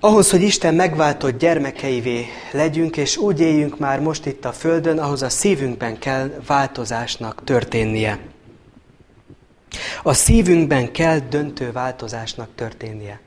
Ahhoz, 0.04 0.30
hogy 0.30 0.42
Isten 0.42 0.74
megváltott 0.74 1.38
gyermekeivé 1.38 2.26
legyünk, 2.52 2.96
és 2.96 3.16
úgy 3.16 3.40
éljünk 3.40 3.78
már 3.78 4.00
most 4.00 4.26
itt 4.26 4.44
a 4.44 4.52
Földön, 4.52 4.98
ahhoz 4.98 5.22
a 5.22 5.28
szívünkben 5.28 5.98
kell 5.98 6.30
változásnak 6.46 7.44
történnie. 7.44 8.18
A 10.02 10.12
szívünkben 10.12 10.92
kell 10.92 11.18
döntő 11.18 11.72
változásnak 11.72 12.48
történnie. 12.54 13.20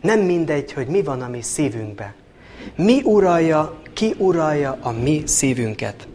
Nem 0.00 0.20
mindegy, 0.20 0.72
hogy 0.72 0.86
mi 0.86 1.02
van 1.02 1.22
a 1.22 1.28
mi 1.28 1.42
szívünkben. 1.42 2.14
Mi 2.76 3.02
uralja, 3.02 3.80
ki 3.92 4.14
uralja 4.18 4.78
a 4.80 4.90
mi 4.90 5.22
szívünket. 5.26 6.08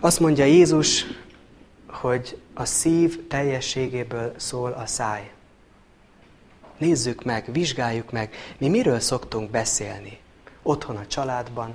Azt 0.00 0.20
mondja 0.20 0.44
Jézus, 0.44 1.04
hogy 1.86 2.38
a 2.54 2.64
szív 2.64 3.26
teljességéből 3.28 4.32
szól 4.36 4.72
a 4.72 4.86
száj. 4.86 5.30
Nézzük 6.78 7.24
meg, 7.24 7.48
vizsgáljuk 7.52 8.10
meg, 8.12 8.34
mi 8.58 8.68
miről 8.68 9.00
szoktunk 9.00 9.50
beszélni. 9.50 10.18
Otthon 10.62 10.96
a 10.96 11.06
családban. 11.06 11.74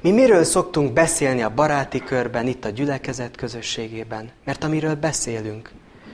Mi 0.00 0.10
miről 0.10 0.44
szoktunk 0.44 0.92
beszélni 0.92 1.42
a 1.42 1.54
baráti 1.54 1.98
körben, 1.98 2.46
itt 2.46 2.64
a 2.64 2.70
gyülekezet 2.70 3.36
közösségében. 3.36 4.30
Mert 4.44 4.64
amiről 4.64 4.94
beszélünk, 4.94 5.70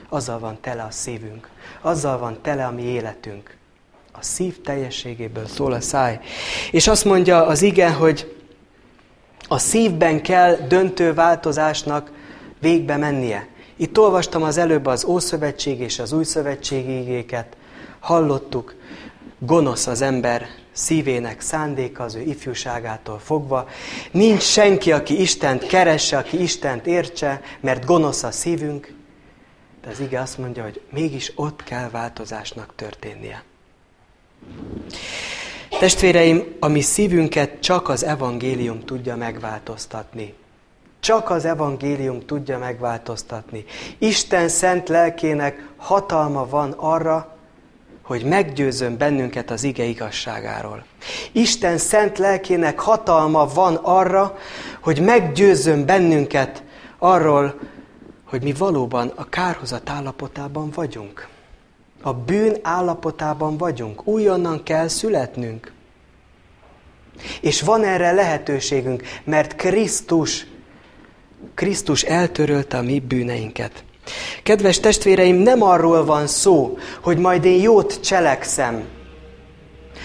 azzal 0.09 0.39
van 0.39 0.57
tele 0.61 0.83
a 0.83 0.91
szívünk. 0.91 1.49
Azzal 1.81 2.17
van 2.17 2.41
tele 2.41 2.65
a 2.65 2.71
mi 2.71 2.83
életünk. 2.83 3.57
A 4.11 4.23
szív 4.23 4.61
teljességéből 4.61 5.47
szól 5.47 5.73
a 5.73 5.81
száj. 5.81 6.19
És 6.71 6.87
azt 6.87 7.05
mondja 7.05 7.45
az 7.45 7.61
ige, 7.61 7.91
hogy 7.91 8.35
a 9.47 9.57
szívben 9.57 10.21
kell 10.21 10.55
döntő 10.67 11.13
változásnak 11.13 12.11
végbe 12.59 12.97
mennie. 12.97 13.47
Itt 13.75 13.99
olvastam 13.99 14.43
az 14.43 14.57
előbb 14.57 14.85
az 14.85 15.05
Ószövetség 15.05 15.79
és 15.79 15.99
az 15.99 16.11
Új 16.11 16.23
Szövetségi 16.23 16.99
igéket, 16.99 17.57
hallottuk, 17.99 18.75
gonosz 19.39 19.87
az 19.87 20.01
ember 20.01 20.47
szívének 20.71 21.41
szándéka 21.41 22.03
az 22.03 22.15
ő 22.15 22.21
ifjúságától 22.21 23.19
fogva. 23.19 23.67
Nincs 24.11 24.41
senki, 24.41 24.91
aki 24.91 25.21
Istent 25.21 25.67
keresse, 25.67 26.17
aki 26.17 26.41
Istent 26.41 26.87
értse, 26.87 27.41
mert 27.59 27.85
gonosz 27.85 28.23
a 28.23 28.31
szívünk. 28.31 28.93
De 29.81 29.89
az 29.89 29.99
ige 29.99 30.19
azt 30.19 30.37
mondja, 30.37 30.63
hogy 30.63 30.81
mégis 30.91 31.31
ott 31.35 31.63
kell 31.63 31.89
változásnak 31.89 32.73
történnie. 32.75 33.43
Testvéreim, 35.79 36.55
a 36.59 36.67
mi 36.67 36.81
szívünket 36.81 37.59
csak 37.59 37.89
az 37.89 38.03
evangélium 38.03 38.85
tudja 38.85 39.15
megváltoztatni. 39.15 40.33
Csak 40.99 41.29
az 41.29 41.45
evangélium 41.45 42.25
tudja 42.25 42.57
megváltoztatni. 42.57 43.65
Isten 43.97 44.47
szent 44.47 44.89
lelkének 44.89 45.67
hatalma 45.77 46.49
van 46.49 46.71
arra, 46.71 47.37
hogy 48.09 48.23
meggyőzön 48.23 48.97
bennünket 48.97 49.51
az 49.51 49.63
ige 49.63 49.83
igazságáról. 49.83 50.85
Isten 51.31 51.77
szent 51.77 52.17
lelkének 52.17 52.79
hatalma 52.79 53.47
van 53.47 53.75
arra, 53.75 54.37
hogy 54.81 55.01
meggyőzön 55.01 55.85
bennünket 55.85 56.63
arról, 56.97 57.59
hogy 58.25 58.43
mi 58.43 58.53
valóban 58.53 59.11
a 59.15 59.29
kárhozat 59.29 59.89
állapotában 59.89 60.69
vagyunk. 60.69 61.27
A 62.01 62.13
bűn 62.13 62.57
állapotában 62.61 63.57
vagyunk. 63.57 64.07
Újonnan 64.07 64.63
kell 64.63 64.87
születnünk. 64.87 65.71
És 67.41 67.61
van 67.61 67.83
erre 67.83 68.11
lehetőségünk, 68.11 69.03
mert 69.23 69.55
Krisztus, 69.55 70.45
Krisztus 71.53 72.03
eltörölte 72.03 72.77
a 72.77 72.81
mi 72.81 72.99
bűneinket. 72.99 73.83
Kedves 74.43 74.79
testvéreim, 74.79 75.35
nem 75.35 75.61
arról 75.61 76.05
van 76.05 76.27
szó, 76.27 76.77
hogy 77.01 77.17
majd 77.17 77.45
én 77.45 77.61
jót 77.61 77.99
cselekszem, 78.01 78.83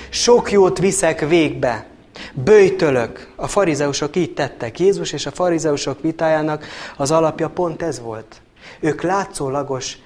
sok 0.08 0.50
jót 0.52 0.78
viszek 0.78 1.28
végbe, 1.28 1.86
bőjtölök. 2.32 3.32
A 3.36 3.46
farizeusok 3.46 4.16
így 4.16 4.34
tettek. 4.34 4.80
Jézus 4.80 5.12
és 5.12 5.26
a 5.26 5.30
farizeusok 5.30 6.00
vitájának 6.00 6.66
az 6.96 7.10
alapja 7.10 7.48
pont 7.48 7.82
ez 7.82 8.00
volt. 8.00 8.40
Ők 8.80 9.02
látszólagos 9.02 9.98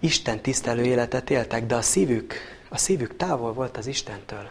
Isten 0.00 0.40
tisztelő 0.40 0.82
életet 0.82 1.30
éltek, 1.30 1.66
de 1.66 1.74
a 1.74 1.82
szívük, 1.82 2.34
a 2.68 2.78
szívük 2.78 3.16
távol 3.16 3.52
volt 3.52 3.76
az 3.76 3.86
Istentől. 3.86 4.48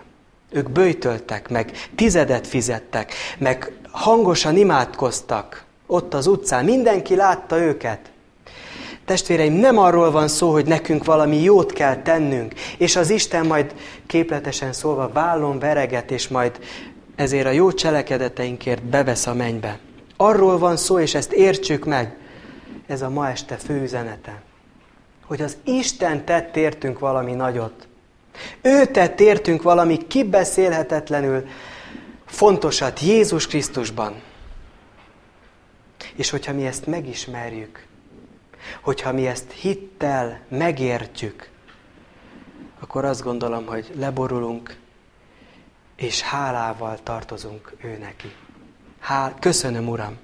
Ők 0.52 0.70
bőjtöltek, 0.70 1.50
meg 1.50 1.72
tizedet 1.96 2.48
fizettek, 2.48 3.14
meg 3.38 3.72
hangosan 3.92 4.58
imádkoztak 4.58 5.66
ott 5.86 6.14
az 6.14 6.28
utcán. 6.28 6.66
Mindenki 6.66 7.16
látta 7.16 7.58
őket. 7.58 8.12
Testvéreim, 9.06 9.54
nem 9.54 9.78
arról 9.78 10.12
van 10.12 10.28
szó, 10.28 10.52
hogy 10.52 10.66
nekünk 10.66 11.06
valami 11.06 11.42
jót 11.42 11.74
kell 11.74 12.02
tennünk, 12.02 12.54
és 12.78 12.96
az 12.96 13.10
Isten 13.10 13.46
majd 13.46 13.76
képletesen 14.08 14.74
szólva 14.74 15.10
vállon 15.10 15.60
vereget, 15.60 16.12
és 16.12 16.28
majd 16.28 16.60
ezért 17.16 17.46
a 17.46 17.52
jó 17.52 17.72
cselekedeteinkért 17.72 18.84
bevesz 18.84 19.28
a 19.28 19.34
mennybe. 19.34 19.80
Arról 20.18 20.58
van 20.58 20.78
szó, 20.78 21.00
és 21.00 21.16
ezt 21.16 21.32
értsük 21.32 21.86
meg, 21.86 22.18
ez 22.88 23.02
a 23.02 23.10
ma 23.10 23.30
este 23.30 23.56
fő 23.56 23.82
üzenete, 23.82 24.42
hogy 25.26 25.42
az 25.42 25.58
Isten 25.64 26.26
tett 26.26 26.56
értünk 26.56 27.00
valami 27.00 27.34
nagyot. 27.34 27.88
Ő 28.62 28.86
tett 28.86 29.20
értünk 29.20 29.62
valami 29.62 30.08
kibeszélhetetlenül 30.08 31.48
fontosat 32.26 33.00
Jézus 33.00 33.48
Krisztusban. 33.48 34.14
És 36.16 36.30
hogyha 36.30 36.54
mi 36.54 36.66
ezt 36.66 36.86
megismerjük, 36.86 37.88
hogyha 38.82 39.12
mi 39.12 39.28
ezt 39.28 39.52
hittel 39.52 40.40
megértjük, 40.48 41.50
akkor 42.80 43.06
azt 43.06 43.24
gondolom, 43.24 43.66
hogy 43.66 43.92
leborulunk, 43.96 44.78
és 45.96 46.22
hálával 46.22 46.98
tartozunk 47.04 47.74
ő 47.84 47.98
neki. 47.98 48.32
Hál, 49.00 49.36
köszönöm, 49.40 49.88
Uram! 49.88 50.18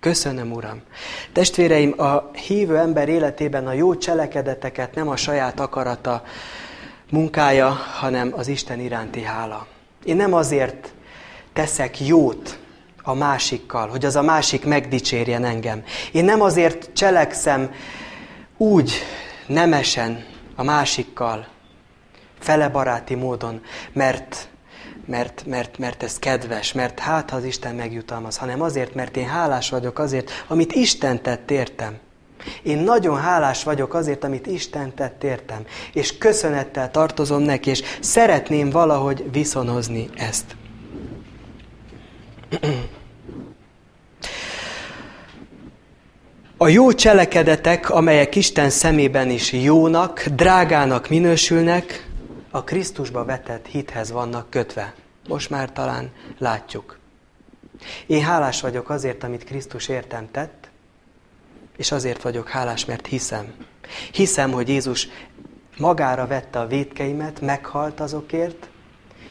Köszönöm, 0.00 0.52
Uram! 0.52 0.82
Testvéreim, 1.32 2.00
a 2.00 2.30
hívő 2.32 2.78
ember 2.78 3.08
életében 3.08 3.66
a 3.66 3.72
jó 3.72 3.96
cselekedeteket 3.96 4.94
nem 4.94 5.08
a 5.08 5.16
saját 5.16 5.60
akarata 5.60 6.24
munkája, 7.10 7.70
hanem 7.70 8.32
az 8.36 8.48
Isten 8.48 8.80
iránti 8.80 9.22
hála. 9.22 9.66
Én 10.04 10.16
nem 10.16 10.34
azért 10.34 10.92
teszek 11.52 12.06
jót, 12.06 12.58
a 13.02 13.14
másikkal, 13.14 13.88
hogy 13.88 14.04
az 14.04 14.16
a 14.16 14.22
másik 14.22 14.64
megdicsérjen 14.64 15.44
engem. 15.44 15.82
Én 16.12 16.24
nem 16.24 16.40
azért 16.40 16.88
cselekszem 16.92 17.70
úgy 18.56 18.92
nemesen 19.46 20.24
a 20.56 20.62
másikkal, 20.62 21.46
felebaráti 22.38 23.14
módon, 23.14 23.60
mert, 23.92 24.48
mert, 25.06 25.42
mert, 25.46 25.78
mert 25.78 26.02
ez 26.02 26.18
kedves, 26.18 26.72
mert 26.72 26.98
hát 26.98 27.30
az 27.30 27.44
Isten 27.44 27.74
megjutalmaz, 27.74 28.36
hanem 28.36 28.62
azért, 28.62 28.94
mert 28.94 29.16
én 29.16 29.28
hálás 29.28 29.70
vagyok 29.70 29.98
azért, 29.98 30.44
amit 30.46 30.72
Isten 30.72 31.22
tett 31.22 31.50
értem. 31.50 31.96
Én 32.62 32.78
nagyon 32.78 33.20
hálás 33.20 33.62
vagyok 33.62 33.94
azért, 33.94 34.24
amit 34.24 34.46
Isten 34.46 34.94
tett 34.94 35.24
értem, 35.24 35.64
és 35.92 36.18
köszönettel 36.18 36.90
tartozom 36.90 37.42
neki, 37.42 37.70
és 37.70 37.82
szeretném 38.00 38.70
valahogy 38.70 39.30
viszonozni 39.32 40.08
ezt. 40.16 40.56
A 46.56 46.68
jó 46.68 46.92
cselekedetek, 46.92 47.90
amelyek 47.90 48.34
Isten 48.34 48.70
szemében 48.70 49.30
is 49.30 49.52
jónak, 49.52 50.24
drágának 50.24 51.08
minősülnek, 51.08 52.10
a 52.50 52.64
Krisztusba 52.64 53.24
vetett 53.24 53.66
hithez 53.66 54.10
vannak 54.10 54.50
kötve. 54.50 54.94
Most 55.28 55.50
már 55.50 55.72
talán 55.72 56.10
látjuk. 56.38 56.98
Én 58.06 58.22
hálás 58.22 58.60
vagyok 58.60 58.90
azért, 58.90 59.24
amit 59.24 59.44
Krisztus 59.44 59.88
értem 59.88 60.30
tett, 60.30 60.70
és 61.76 61.92
azért 61.92 62.22
vagyok 62.22 62.48
hálás, 62.48 62.84
mert 62.84 63.06
hiszem. 63.06 63.54
Hiszem, 64.12 64.52
hogy 64.52 64.68
Jézus 64.68 65.08
magára 65.78 66.26
vette 66.26 66.60
a 66.60 66.66
védkeimet, 66.66 67.40
meghalt 67.40 68.00
azokért, 68.00 68.68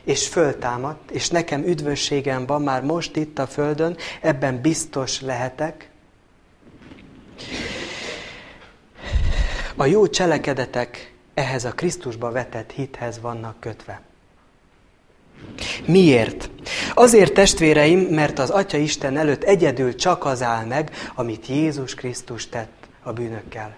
és 0.03 0.27
föltámadt, 0.27 1.11
és 1.11 1.29
nekem 1.29 1.63
üdvösségem 1.63 2.45
van 2.45 2.61
már 2.61 2.83
most 2.83 3.15
itt 3.15 3.39
a 3.39 3.47
Földön, 3.47 3.97
ebben 4.21 4.61
biztos 4.61 5.21
lehetek. 5.21 5.89
A 9.75 9.85
jó 9.85 10.07
cselekedetek 10.07 11.13
ehhez 11.33 11.65
a 11.65 11.71
Krisztusba 11.71 12.31
vetett 12.31 12.71
hithez 12.71 13.19
vannak 13.21 13.59
kötve. 13.59 14.01
Miért? 15.85 16.49
Azért 16.93 17.33
testvéreim, 17.33 17.99
mert 17.99 18.39
az 18.39 18.49
Atya 18.49 18.77
Isten 18.77 19.17
előtt 19.17 19.43
egyedül 19.43 19.95
csak 19.95 20.25
az 20.25 20.41
áll 20.41 20.65
meg, 20.65 20.91
amit 21.15 21.47
Jézus 21.47 21.93
Krisztus 21.93 22.49
tett 22.49 22.87
a 23.03 23.13
bűnökkel. 23.13 23.75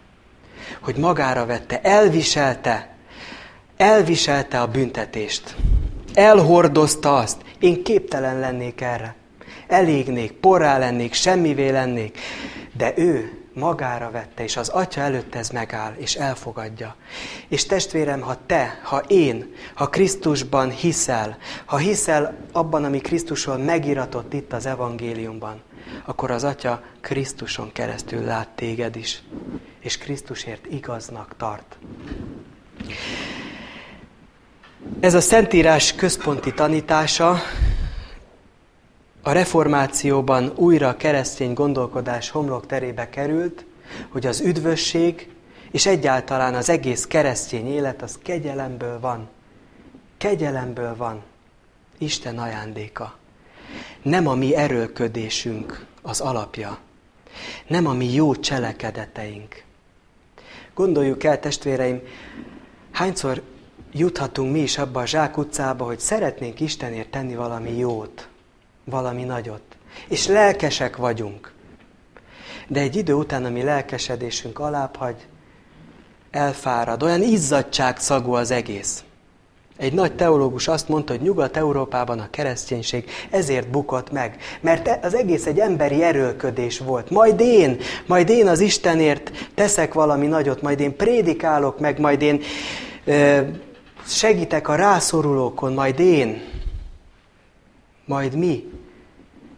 Hogy 0.81 0.95
magára 0.95 1.45
vette, 1.45 1.81
elviselte, 1.81 2.95
elviselte 3.77 4.61
a 4.61 4.67
büntetést. 4.67 5.55
Elhordozta 6.13 7.15
azt. 7.15 7.41
Én 7.59 7.83
képtelen 7.83 8.39
lennék 8.39 8.81
erre. 8.81 9.15
Elégnék, 9.67 10.31
porrá 10.31 10.77
lennék, 10.77 11.13
semmivé 11.13 11.69
lennék. 11.69 12.17
De 12.77 12.93
ő 12.95 13.43
magára 13.53 14.11
vette, 14.11 14.43
és 14.43 14.57
az 14.57 14.69
Atya 14.69 15.01
előtt 15.01 15.35
ez 15.35 15.49
megáll, 15.49 15.93
és 15.97 16.15
elfogadja. 16.15 16.95
És 17.47 17.65
testvérem, 17.65 18.21
ha 18.21 18.37
te, 18.45 18.79
ha 18.83 18.97
én, 18.97 19.53
ha 19.73 19.87
Krisztusban 19.89 20.69
hiszel, 20.69 21.37
ha 21.65 21.77
hiszel 21.77 22.35
abban, 22.51 22.83
ami 22.83 22.99
Krisztusról 22.99 23.57
megiratott 23.57 24.33
itt 24.33 24.53
az 24.53 24.65
evangéliumban, 24.65 25.61
akkor 26.05 26.31
az 26.31 26.43
Atya 26.43 26.81
Krisztuson 27.01 27.71
keresztül 27.71 28.23
lát 28.23 28.49
téged 28.49 28.95
is, 28.95 29.23
és 29.79 29.97
Krisztusért 29.97 30.65
igaznak 30.65 31.33
tart. 31.37 31.77
Ez 34.99 35.13
a 35.13 35.21
Szentírás 35.21 35.93
központi 35.93 36.53
tanítása 36.53 37.41
a 39.21 39.31
reformációban 39.31 40.51
újra 40.55 40.97
keresztény 40.97 41.53
gondolkodás 41.53 42.29
homlok 42.29 42.65
terébe 42.65 43.09
került, 43.09 43.65
hogy 44.09 44.25
az 44.25 44.39
üdvösség 44.41 45.29
és 45.71 45.85
egyáltalán 45.85 46.55
az 46.55 46.69
egész 46.69 47.05
keresztény 47.05 47.67
élet 47.67 48.01
az 48.01 48.19
kegyelemből 48.23 48.99
van. 48.99 49.29
Kegyelemből 50.17 50.95
van. 50.95 51.23
Isten 51.97 52.39
ajándéka. 52.39 53.17
Nem 54.01 54.27
a 54.27 54.35
mi 54.35 54.55
erőlködésünk 54.55 55.85
az 56.01 56.19
alapja. 56.21 56.77
Nem 57.67 57.87
a 57.87 57.93
mi 57.93 58.13
jó 58.13 58.35
cselekedeteink. 58.35 59.63
Gondoljuk 60.73 61.23
el, 61.23 61.39
testvéreim, 61.39 62.01
hányszor 62.91 63.41
juthatunk 63.93 64.51
mi 64.51 64.59
is 64.59 64.77
abba 64.77 64.99
a 65.01 65.05
zsák 65.05 65.37
utcába, 65.37 65.85
hogy 65.85 65.99
szeretnénk 65.99 66.59
Istenért 66.59 67.09
tenni 67.09 67.35
valami 67.35 67.77
jót, 67.77 68.27
valami 68.83 69.23
nagyot. 69.23 69.61
És 70.07 70.27
lelkesek 70.27 70.97
vagyunk. 70.97 71.51
De 72.67 72.79
egy 72.79 72.95
idő 72.95 73.13
után, 73.13 73.45
ami 73.45 73.63
lelkesedésünk 73.63 74.59
alább 74.59 74.95
hagy, 74.95 75.27
elfárad, 76.31 77.03
olyan 77.03 77.21
izzadság 77.21 77.97
szagú 77.97 78.33
az 78.33 78.51
egész. 78.51 79.03
Egy 79.77 79.93
nagy 79.93 80.15
teológus 80.15 80.67
azt 80.67 80.87
mondta, 80.87 81.13
hogy 81.13 81.21
Nyugat-Európában 81.21 82.19
a 82.19 82.29
kereszténység 82.29 83.09
ezért 83.29 83.69
bukott 83.69 84.11
meg, 84.11 84.37
mert 84.61 85.05
az 85.05 85.15
egész 85.15 85.45
egy 85.45 85.59
emberi 85.59 86.03
erőlködés 86.03 86.79
volt. 86.79 87.09
Majd 87.09 87.39
én, 87.39 87.77
majd 88.05 88.29
én 88.29 88.47
az 88.47 88.59
Istenért 88.59 89.31
teszek 89.55 89.93
valami 89.93 90.27
nagyot, 90.27 90.61
majd 90.61 90.79
én 90.79 90.95
prédikálok 90.95 91.79
meg, 91.79 91.99
majd 91.99 92.21
én 92.21 92.41
ö, 93.05 93.41
segítek 94.05 94.67
a 94.67 94.75
rászorulókon, 94.75 95.73
majd 95.73 95.99
én, 95.99 96.41
majd 98.05 98.35
mi. 98.35 98.71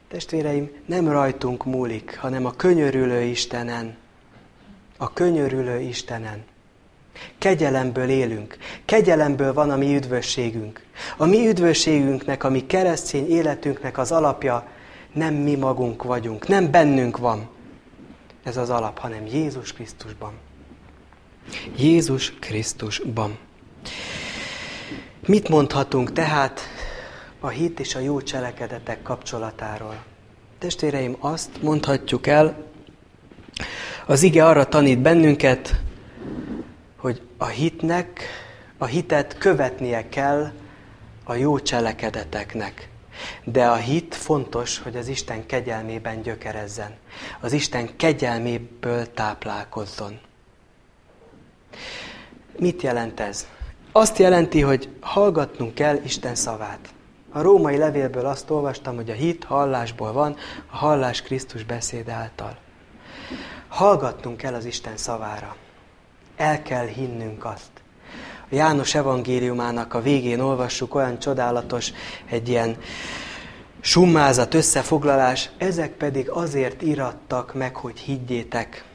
Testvéreim, 0.08 0.72
nem 0.86 1.10
rajtunk 1.10 1.66
múlik, 1.66 2.18
hanem 2.20 2.46
a 2.46 2.52
könyörülő 2.52 3.22
Istenen. 3.22 3.98
A 4.98 5.14
könyörülő 5.14 5.80
Istenen. 5.80 6.44
Kegyelemből 7.38 8.10
élünk. 8.10 8.58
Kegyelemből 8.86 9.54
van 9.54 9.70
a 9.70 9.76
mi 9.76 9.96
üdvösségünk. 9.96 10.86
A 11.18 11.26
mi 11.26 11.48
üdvösségünknek, 11.48 12.44
a 12.44 12.50
mi 12.50 12.66
keresztény 12.66 13.30
életünknek 13.30 13.98
az 13.98 14.12
alapja 14.12 14.68
nem 15.14 15.34
mi 15.34 15.56
magunk 15.56 16.04
vagyunk, 16.04 16.48
nem 16.48 16.72
bennünk 16.72 17.18
van 17.18 17.50
ez 18.44 18.58
az 18.58 18.70
alap, 18.70 18.98
hanem 18.98 19.26
Jézus 19.26 19.74
Krisztusban. 19.74 20.34
Jézus 21.78 22.34
Krisztusban. 22.40 23.38
Mit 25.26 25.50
mondhatunk 25.50 26.12
tehát 26.12 26.62
a 27.40 27.48
hit 27.48 27.80
és 27.80 27.96
a 27.96 28.00
jó 28.00 28.22
cselekedetek 28.22 29.02
kapcsolatáról? 29.02 30.04
Testvéreim, 30.58 31.16
azt 31.20 31.62
mondhatjuk 31.62 32.28
el, 32.28 32.58
az 34.06 34.24
ige 34.24 34.46
arra 34.46 34.66
tanít 34.66 35.00
bennünket, 35.00 35.82
hogy 36.98 37.22
a 37.38 37.46
hitnek, 37.46 38.20
a 38.78 38.86
hitet 38.86 39.38
követnie 39.38 40.10
kell 40.10 40.52
a 41.24 41.36
jó 41.36 41.60
cselekedeteknek. 41.60 42.90
De 43.44 43.68
a 43.68 43.76
hit 43.76 44.16
fontos, 44.16 44.80
hogy 44.80 44.96
az 44.96 45.08
Isten 45.08 45.46
kegyelmében 45.46 46.22
gyökerezzen. 46.22 46.96
Az 47.40 47.54
Isten 47.54 47.96
kegyelméből 47.96 49.14
táplálkozzon. 49.14 50.20
Mit 52.58 52.82
jelent 52.82 53.20
ez? 53.20 53.48
Azt 53.98 54.18
jelenti, 54.18 54.62
hogy 54.62 54.90
hallgatnunk 55.02 55.74
kell 55.74 56.00
Isten 56.04 56.36
szavát. 56.36 56.80
A 57.32 57.42
római 57.42 57.78
levélből 57.78 58.26
azt 58.26 58.50
olvastam, 58.50 58.96
hogy 58.96 59.10
a 59.10 59.14
hit 59.14 59.44
hallásból 59.44 60.12
van, 60.12 60.36
a 60.72 60.76
hallás 60.76 61.22
Krisztus 61.22 61.64
beszéd 61.64 62.10
által. 62.10 62.58
Hallgatnunk 63.68 64.38
kell 64.38 64.54
az 64.54 64.66
Isten 64.66 64.98
szavára. 64.98 65.56
El 66.36 66.62
kell 66.62 66.86
hinnünk 66.86 67.46
azt. 67.46 67.72
A 68.50 68.56
János 68.56 68.96
evangéliumának 68.96 69.94
a 69.94 70.02
végén 70.02 70.40
olvassuk 70.40 70.96
olyan 70.96 71.20
csodálatos, 71.20 71.92
egy 72.30 72.50
ilyen 72.50 72.78
summázat, 73.80 74.54
összefoglalás, 74.54 75.50
ezek 75.58 75.92
pedig 75.92 76.30
azért 76.30 76.82
irattak 76.82 77.54
meg, 77.54 77.76
hogy 77.76 78.00
higgyétek, 78.00 78.86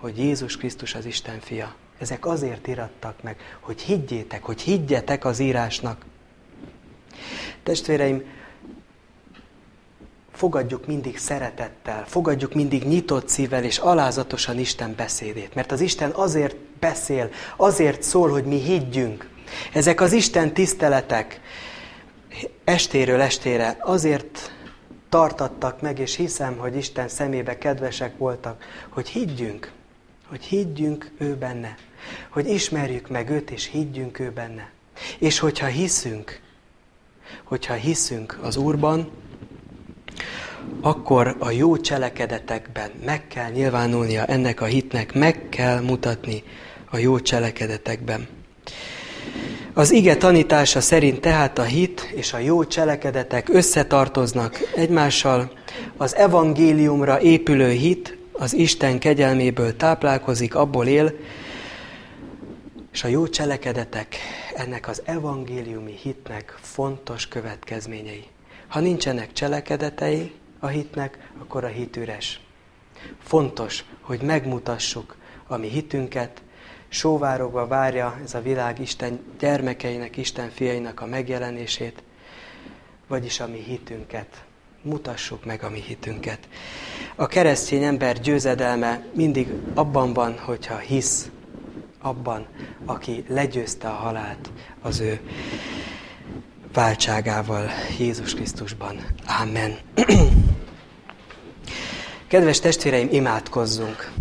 hogy 0.00 0.18
Jézus 0.18 0.56
Krisztus 0.56 0.94
az 0.94 1.04
Isten 1.04 1.40
fia. 1.40 1.74
Ezek 2.02 2.26
azért 2.26 2.66
irattak 2.66 3.22
meg, 3.22 3.36
hogy 3.60 3.80
higgyétek, 3.80 4.42
hogy 4.42 4.60
higgyetek 4.60 5.24
az 5.24 5.38
írásnak. 5.38 6.04
Testvéreim, 7.62 8.22
fogadjuk 10.32 10.86
mindig 10.86 11.18
szeretettel, 11.18 12.04
fogadjuk 12.06 12.54
mindig 12.54 12.84
nyitott 12.84 13.28
szívvel 13.28 13.64
és 13.64 13.78
alázatosan 13.78 14.58
Isten 14.58 14.94
beszédét. 14.96 15.54
Mert 15.54 15.72
az 15.72 15.80
Isten 15.80 16.10
azért 16.10 16.56
beszél, 16.56 17.30
azért 17.56 18.02
szól, 18.02 18.30
hogy 18.30 18.44
mi 18.44 18.58
higgyünk. 18.58 19.28
Ezek 19.72 20.00
az 20.00 20.12
Isten 20.12 20.54
tiszteletek 20.54 21.40
estéről 22.64 23.20
estére 23.20 23.76
azért 23.80 24.52
tartattak 25.08 25.80
meg, 25.80 25.98
és 25.98 26.16
hiszem, 26.16 26.56
hogy 26.56 26.76
Isten 26.76 27.08
szemébe 27.08 27.58
kedvesek 27.58 28.18
voltak, 28.18 28.64
hogy 28.88 29.08
higgyünk, 29.08 29.72
hogy 30.28 30.44
higgyünk 30.44 31.10
ő 31.18 31.34
benne, 31.34 31.76
hogy 32.28 32.48
ismerjük 32.48 33.08
meg 33.08 33.30
őt, 33.30 33.50
és 33.50 33.68
higgyünk 33.70 34.18
ő 34.18 34.30
benne. 34.30 34.70
És 35.18 35.38
hogyha 35.38 35.66
hiszünk, 35.66 36.40
hogyha 37.44 37.74
hiszünk 37.74 38.38
az 38.42 38.56
Úrban, 38.56 39.10
akkor 40.80 41.36
a 41.38 41.50
jó 41.50 41.76
cselekedetekben 41.76 42.90
meg 43.04 43.28
kell 43.28 43.50
nyilvánulnia 43.50 44.24
ennek 44.24 44.60
a 44.60 44.64
hitnek, 44.64 45.14
meg 45.14 45.48
kell 45.48 45.80
mutatni 45.80 46.42
a 46.90 46.96
jó 46.96 47.20
cselekedetekben. 47.20 48.28
Az 49.74 49.90
ige 49.90 50.16
tanítása 50.16 50.80
szerint 50.80 51.20
tehát 51.20 51.58
a 51.58 51.62
hit 51.62 52.12
és 52.14 52.32
a 52.32 52.38
jó 52.38 52.64
cselekedetek 52.64 53.48
összetartoznak 53.48 54.58
egymással. 54.74 55.52
Az 55.96 56.14
evangéliumra 56.14 57.20
épülő 57.20 57.70
hit 57.70 58.16
az 58.32 58.54
Isten 58.54 58.98
kegyelméből 58.98 59.76
táplálkozik, 59.76 60.54
abból 60.54 60.86
él, 60.86 61.12
és 62.92 63.04
a 63.04 63.08
jó 63.08 63.28
cselekedetek 63.28 64.16
ennek 64.54 64.88
az 64.88 65.02
evangéliumi 65.04 65.92
hitnek 66.02 66.58
fontos 66.60 67.28
következményei. 67.28 68.26
Ha 68.68 68.80
nincsenek 68.80 69.32
cselekedetei 69.32 70.32
a 70.58 70.66
hitnek, 70.66 71.30
akkor 71.38 71.64
a 71.64 71.68
hit 71.68 71.96
üres. 71.96 72.40
Fontos, 73.22 73.84
hogy 74.00 74.22
megmutassuk 74.22 75.16
a 75.46 75.56
mi 75.56 75.68
hitünket, 75.68 76.42
sóvárogva 76.88 77.66
várja 77.66 78.20
ez 78.24 78.34
a 78.34 78.42
világ 78.42 78.80
Isten 78.80 79.20
gyermekeinek, 79.38 80.16
Isten 80.16 80.50
fiainak 80.50 81.00
a 81.00 81.06
megjelenését, 81.06 82.02
vagyis 83.06 83.40
a 83.40 83.46
mi 83.46 83.58
hitünket. 83.58 84.44
Mutassuk 84.82 85.44
meg 85.44 85.62
a 85.62 85.70
mi 85.70 85.80
hitünket. 85.80 86.48
A 87.14 87.26
keresztény 87.26 87.82
ember 87.82 88.20
győzedelme 88.20 89.04
mindig 89.14 89.48
abban 89.74 90.12
van, 90.12 90.38
hogyha 90.38 90.76
hisz 90.76 91.30
abban, 92.02 92.46
aki 92.84 93.24
legyőzte 93.28 93.88
a 93.88 93.92
halált 93.92 94.50
az 94.82 95.00
ő 95.00 95.20
váltságával 96.72 97.70
Jézus 97.98 98.34
Krisztusban. 98.34 98.96
Amen. 99.40 99.76
Kedves 102.28 102.60
testvéreim, 102.60 103.08
imádkozzunk! 103.10 104.12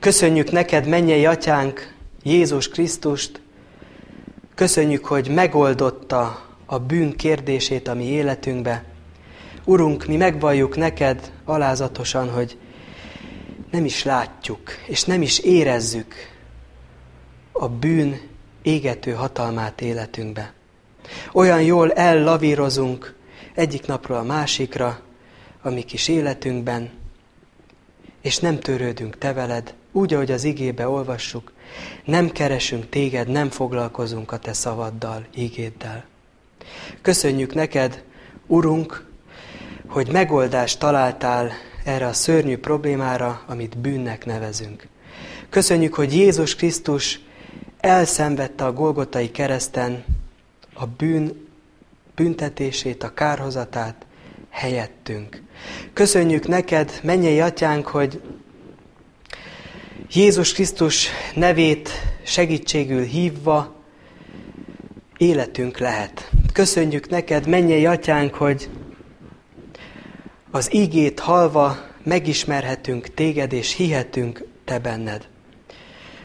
Köszönjük 0.00 0.50
neked, 0.50 0.86
mennyei 0.86 1.26
atyánk, 1.26 1.94
Jézus 2.22 2.68
Krisztust, 2.68 3.40
köszönjük, 4.54 5.04
hogy 5.04 5.28
megoldotta 5.28 6.46
a 6.66 6.78
bűn 6.78 7.16
kérdését 7.16 7.88
a 7.88 7.94
mi 7.94 8.04
életünkbe. 8.04 8.93
Urunk, 9.64 10.06
mi 10.06 10.16
megvalljuk 10.16 10.76
neked 10.76 11.32
alázatosan, 11.44 12.30
hogy 12.30 12.58
nem 13.70 13.84
is 13.84 14.04
látjuk, 14.04 14.60
és 14.86 15.04
nem 15.04 15.22
is 15.22 15.38
érezzük 15.38 16.14
a 17.52 17.68
bűn 17.68 18.20
égető 18.62 19.12
hatalmát 19.12 19.80
életünkbe. 19.80 20.52
Olyan 21.32 21.62
jól 21.62 21.92
ellavírozunk 21.92 23.14
egyik 23.54 23.86
napról 23.86 24.18
a 24.18 24.22
másikra, 24.22 25.00
a 25.62 25.70
mi 25.70 25.82
kis 25.82 26.08
életünkben, 26.08 26.90
és 28.20 28.38
nem 28.38 28.58
törődünk 28.58 29.18
te 29.18 29.32
veled, 29.32 29.74
úgy, 29.92 30.14
ahogy 30.14 30.30
az 30.30 30.44
igébe 30.44 30.88
olvassuk, 30.88 31.52
nem 32.04 32.30
keresünk 32.30 32.88
téged, 32.88 33.28
nem 33.28 33.50
foglalkozunk 33.50 34.32
a 34.32 34.38
te 34.38 34.52
szavaddal, 34.52 35.26
ígéddel. 35.34 36.04
Köszönjük 37.02 37.54
neked, 37.54 38.04
Urunk, 38.46 39.12
hogy 39.94 40.08
megoldást 40.12 40.78
találtál 40.78 41.52
erre 41.84 42.06
a 42.06 42.12
szörnyű 42.12 42.56
problémára, 42.56 43.42
amit 43.46 43.78
bűnnek 43.78 44.24
nevezünk. 44.24 44.86
Köszönjük, 45.50 45.94
hogy 45.94 46.14
Jézus 46.14 46.54
Krisztus 46.54 47.20
elszenvedte 47.80 48.64
a 48.64 48.72
Golgotai 48.72 49.30
kereszten 49.30 50.04
a 50.72 50.86
bűn 50.86 51.48
büntetését, 52.14 53.02
a 53.02 53.14
kárhozatát 53.14 54.06
helyettünk. 54.50 55.42
Köszönjük 55.92 56.46
neked, 56.46 57.00
mennyei 57.02 57.40
atyánk, 57.40 57.86
hogy 57.86 58.20
Jézus 60.12 60.52
Krisztus 60.52 61.08
nevét 61.34 61.90
segítségül 62.22 63.02
hívva 63.02 63.74
életünk 65.16 65.78
lehet. 65.78 66.30
Köszönjük 66.52 67.08
neked, 67.08 67.46
mennyei 67.46 67.86
atyánk, 67.86 68.34
hogy 68.34 68.68
az 70.54 70.74
ígét 70.74 71.20
halva 71.20 71.76
megismerhetünk 72.02 73.14
téged, 73.14 73.52
és 73.52 73.74
hihetünk 73.74 74.44
te 74.64 74.78
benned. 74.78 75.28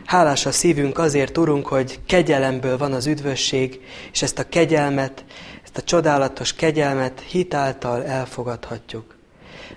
Hálás 0.05 0.45
a 0.45 0.51
szívünk 0.51 0.97
azért, 0.97 1.37
Urunk, 1.37 1.67
hogy 1.67 1.99
kegyelemből 2.05 2.77
van 2.77 2.93
az 2.93 3.07
üdvösség, 3.07 3.81
és 4.11 4.21
ezt 4.21 4.39
a 4.39 4.49
kegyelmet, 4.49 5.25
ezt 5.63 5.77
a 5.77 5.81
csodálatos 5.81 6.53
kegyelmet 6.53 7.19
hitáltal 7.19 8.03
elfogadhatjuk. 8.05 9.15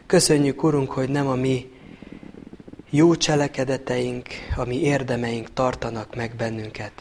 Köszönjük, 0.06 0.62
Urunk, 0.62 0.90
hogy 0.90 1.08
nem 1.08 1.28
a 1.28 1.34
mi 1.34 1.70
jó 2.90 3.14
cselekedeteink, 3.14 4.28
a 4.56 4.64
mi 4.64 4.80
érdemeink 4.82 5.52
tartanak 5.52 6.16
meg 6.16 6.36
bennünket. 6.36 6.92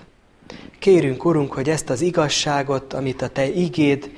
Kérünk, 0.80 1.26
Urunk, 1.26 1.54
hogy 1.54 1.70
ezt 1.70 1.90
az 1.90 2.02
igazságot, 2.02 2.94
amit 2.94 3.22
a 3.22 3.30
Te 3.30 3.50
igéd 3.50 4.12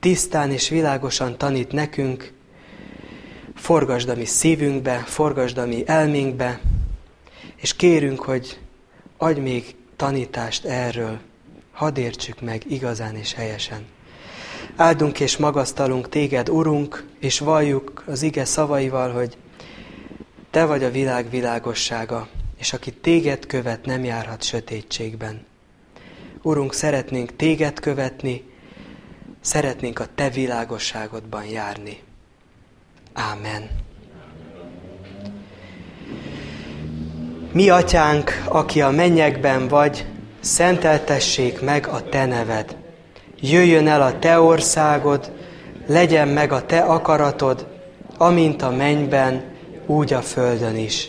tisztán 0.00 0.50
és 0.50 0.68
világosan 0.68 1.38
tanít 1.38 1.72
nekünk, 1.72 2.36
forgasd 3.58 4.08
a 4.08 4.14
mi 4.14 4.24
szívünkbe, 4.24 4.96
forgasd 5.06 5.58
a 5.58 5.66
mi 5.66 5.82
elménkbe, 5.86 6.60
és 7.56 7.76
kérünk, 7.76 8.20
hogy 8.20 8.58
adj 9.16 9.40
még 9.40 9.74
tanítást 9.96 10.64
erről, 10.64 11.18
hadd 11.72 11.98
értsük 11.98 12.40
meg 12.40 12.62
igazán 12.70 13.16
és 13.16 13.34
helyesen. 13.34 13.86
Áldunk 14.76 15.20
és 15.20 15.36
magasztalunk 15.36 16.08
téged, 16.08 16.48
Urunk, 16.48 17.06
és 17.18 17.38
valljuk 17.38 18.04
az 18.06 18.22
ige 18.22 18.44
szavaival, 18.44 19.12
hogy 19.12 19.36
te 20.50 20.64
vagy 20.64 20.84
a 20.84 20.90
világ 20.90 21.30
világossága, 21.30 22.28
és 22.58 22.72
aki 22.72 22.92
téged 22.92 23.46
követ, 23.46 23.84
nem 23.84 24.04
járhat 24.04 24.42
sötétségben. 24.42 25.46
Urunk, 26.42 26.74
szeretnénk 26.74 27.36
téged 27.36 27.80
követni, 27.80 28.44
szeretnénk 29.40 29.98
a 29.98 30.06
te 30.14 30.30
világosságodban 30.30 31.44
járni. 31.44 32.06
Ámen. 33.12 33.70
Mi 37.52 37.68
atyánk, 37.68 38.42
aki 38.48 38.80
a 38.80 38.90
mennyekben 38.90 39.68
vagy, 39.68 40.06
szenteltessék 40.40 41.60
meg 41.60 41.86
a 41.86 42.08
te 42.08 42.26
neved. 42.26 42.76
Jöjjön 43.40 43.88
el 43.88 44.02
a 44.02 44.18
te 44.18 44.40
országod, 44.40 45.32
legyen 45.86 46.28
meg 46.28 46.52
a 46.52 46.66
te 46.66 46.78
akaratod, 46.78 47.66
amint 48.16 48.62
a 48.62 48.70
mennyben, 48.70 49.42
úgy 49.86 50.12
a 50.12 50.20
földön 50.20 50.76
is. 50.76 51.08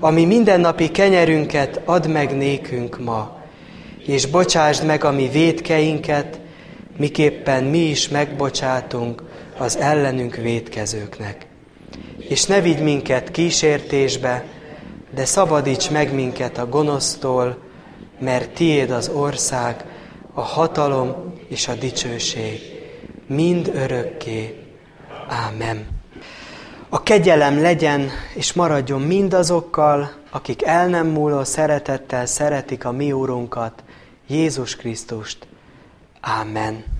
Ami 0.00 0.24
mindennapi 0.24 0.90
kenyerünket 0.90 1.80
add 1.84 2.08
meg 2.08 2.36
nékünk 2.36 2.98
ma, 2.98 3.38
és 4.06 4.26
bocsásd 4.26 4.84
meg 4.84 5.04
a 5.04 5.10
mi 5.10 5.28
védkeinket, 5.28 6.40
miképpen 6.96 7.64
mi 7.64 7.78
is 7.78 8.08
megbocsátunk 8.08 9.22
az 9.58 9.76
ellenünk 9.76 10.34
védkezőknek. 10.34 11.46
És 12.18 12.44
ne 12.44 12.60
vigy 12.60 12.82
minket 12.82 13.30
kísértésbe, 13.30 14.44
de 15.14 15.24
szabadíts 15.24 15.90
meg 15.90 16.14
minket 16.14 16.58
a 16.58 16.68
gonosztól, 16.68 17.58
mert 18.18 18.50
tiéd 18.50 18.90
az 18.90 19.08
ország, 19.08 19.84
a 20.32 20.40
hatalom 20.40 21.34
és 21.48 21.68
a 21.68 21.74
dicsőség, 21.74 22.60
mind 23.26 23.70
örökké. 23.74 24.58
Ámen. 25.28 25.86
A 26.88 27.02
kegyelem 27.02 27.60
legyen 27.60 28.10
és 28.34 28.52
maradjon 28.52 29.00
mindazokkal, 29.00 30.12
akik 30.30 30.62
el 30.64 30.88
nem 30.88 31.06
múló 31.06 31.44
szeretettel 31.44 32.26
szeretik 32.26 32.84
a 32.84 32.92
mi 32.92 33.12
Úrunkat, 33.12 33.82
Jézus 34.26 34.76
Krisztust. 34.76 35.46
Ámen. 36.20 36.93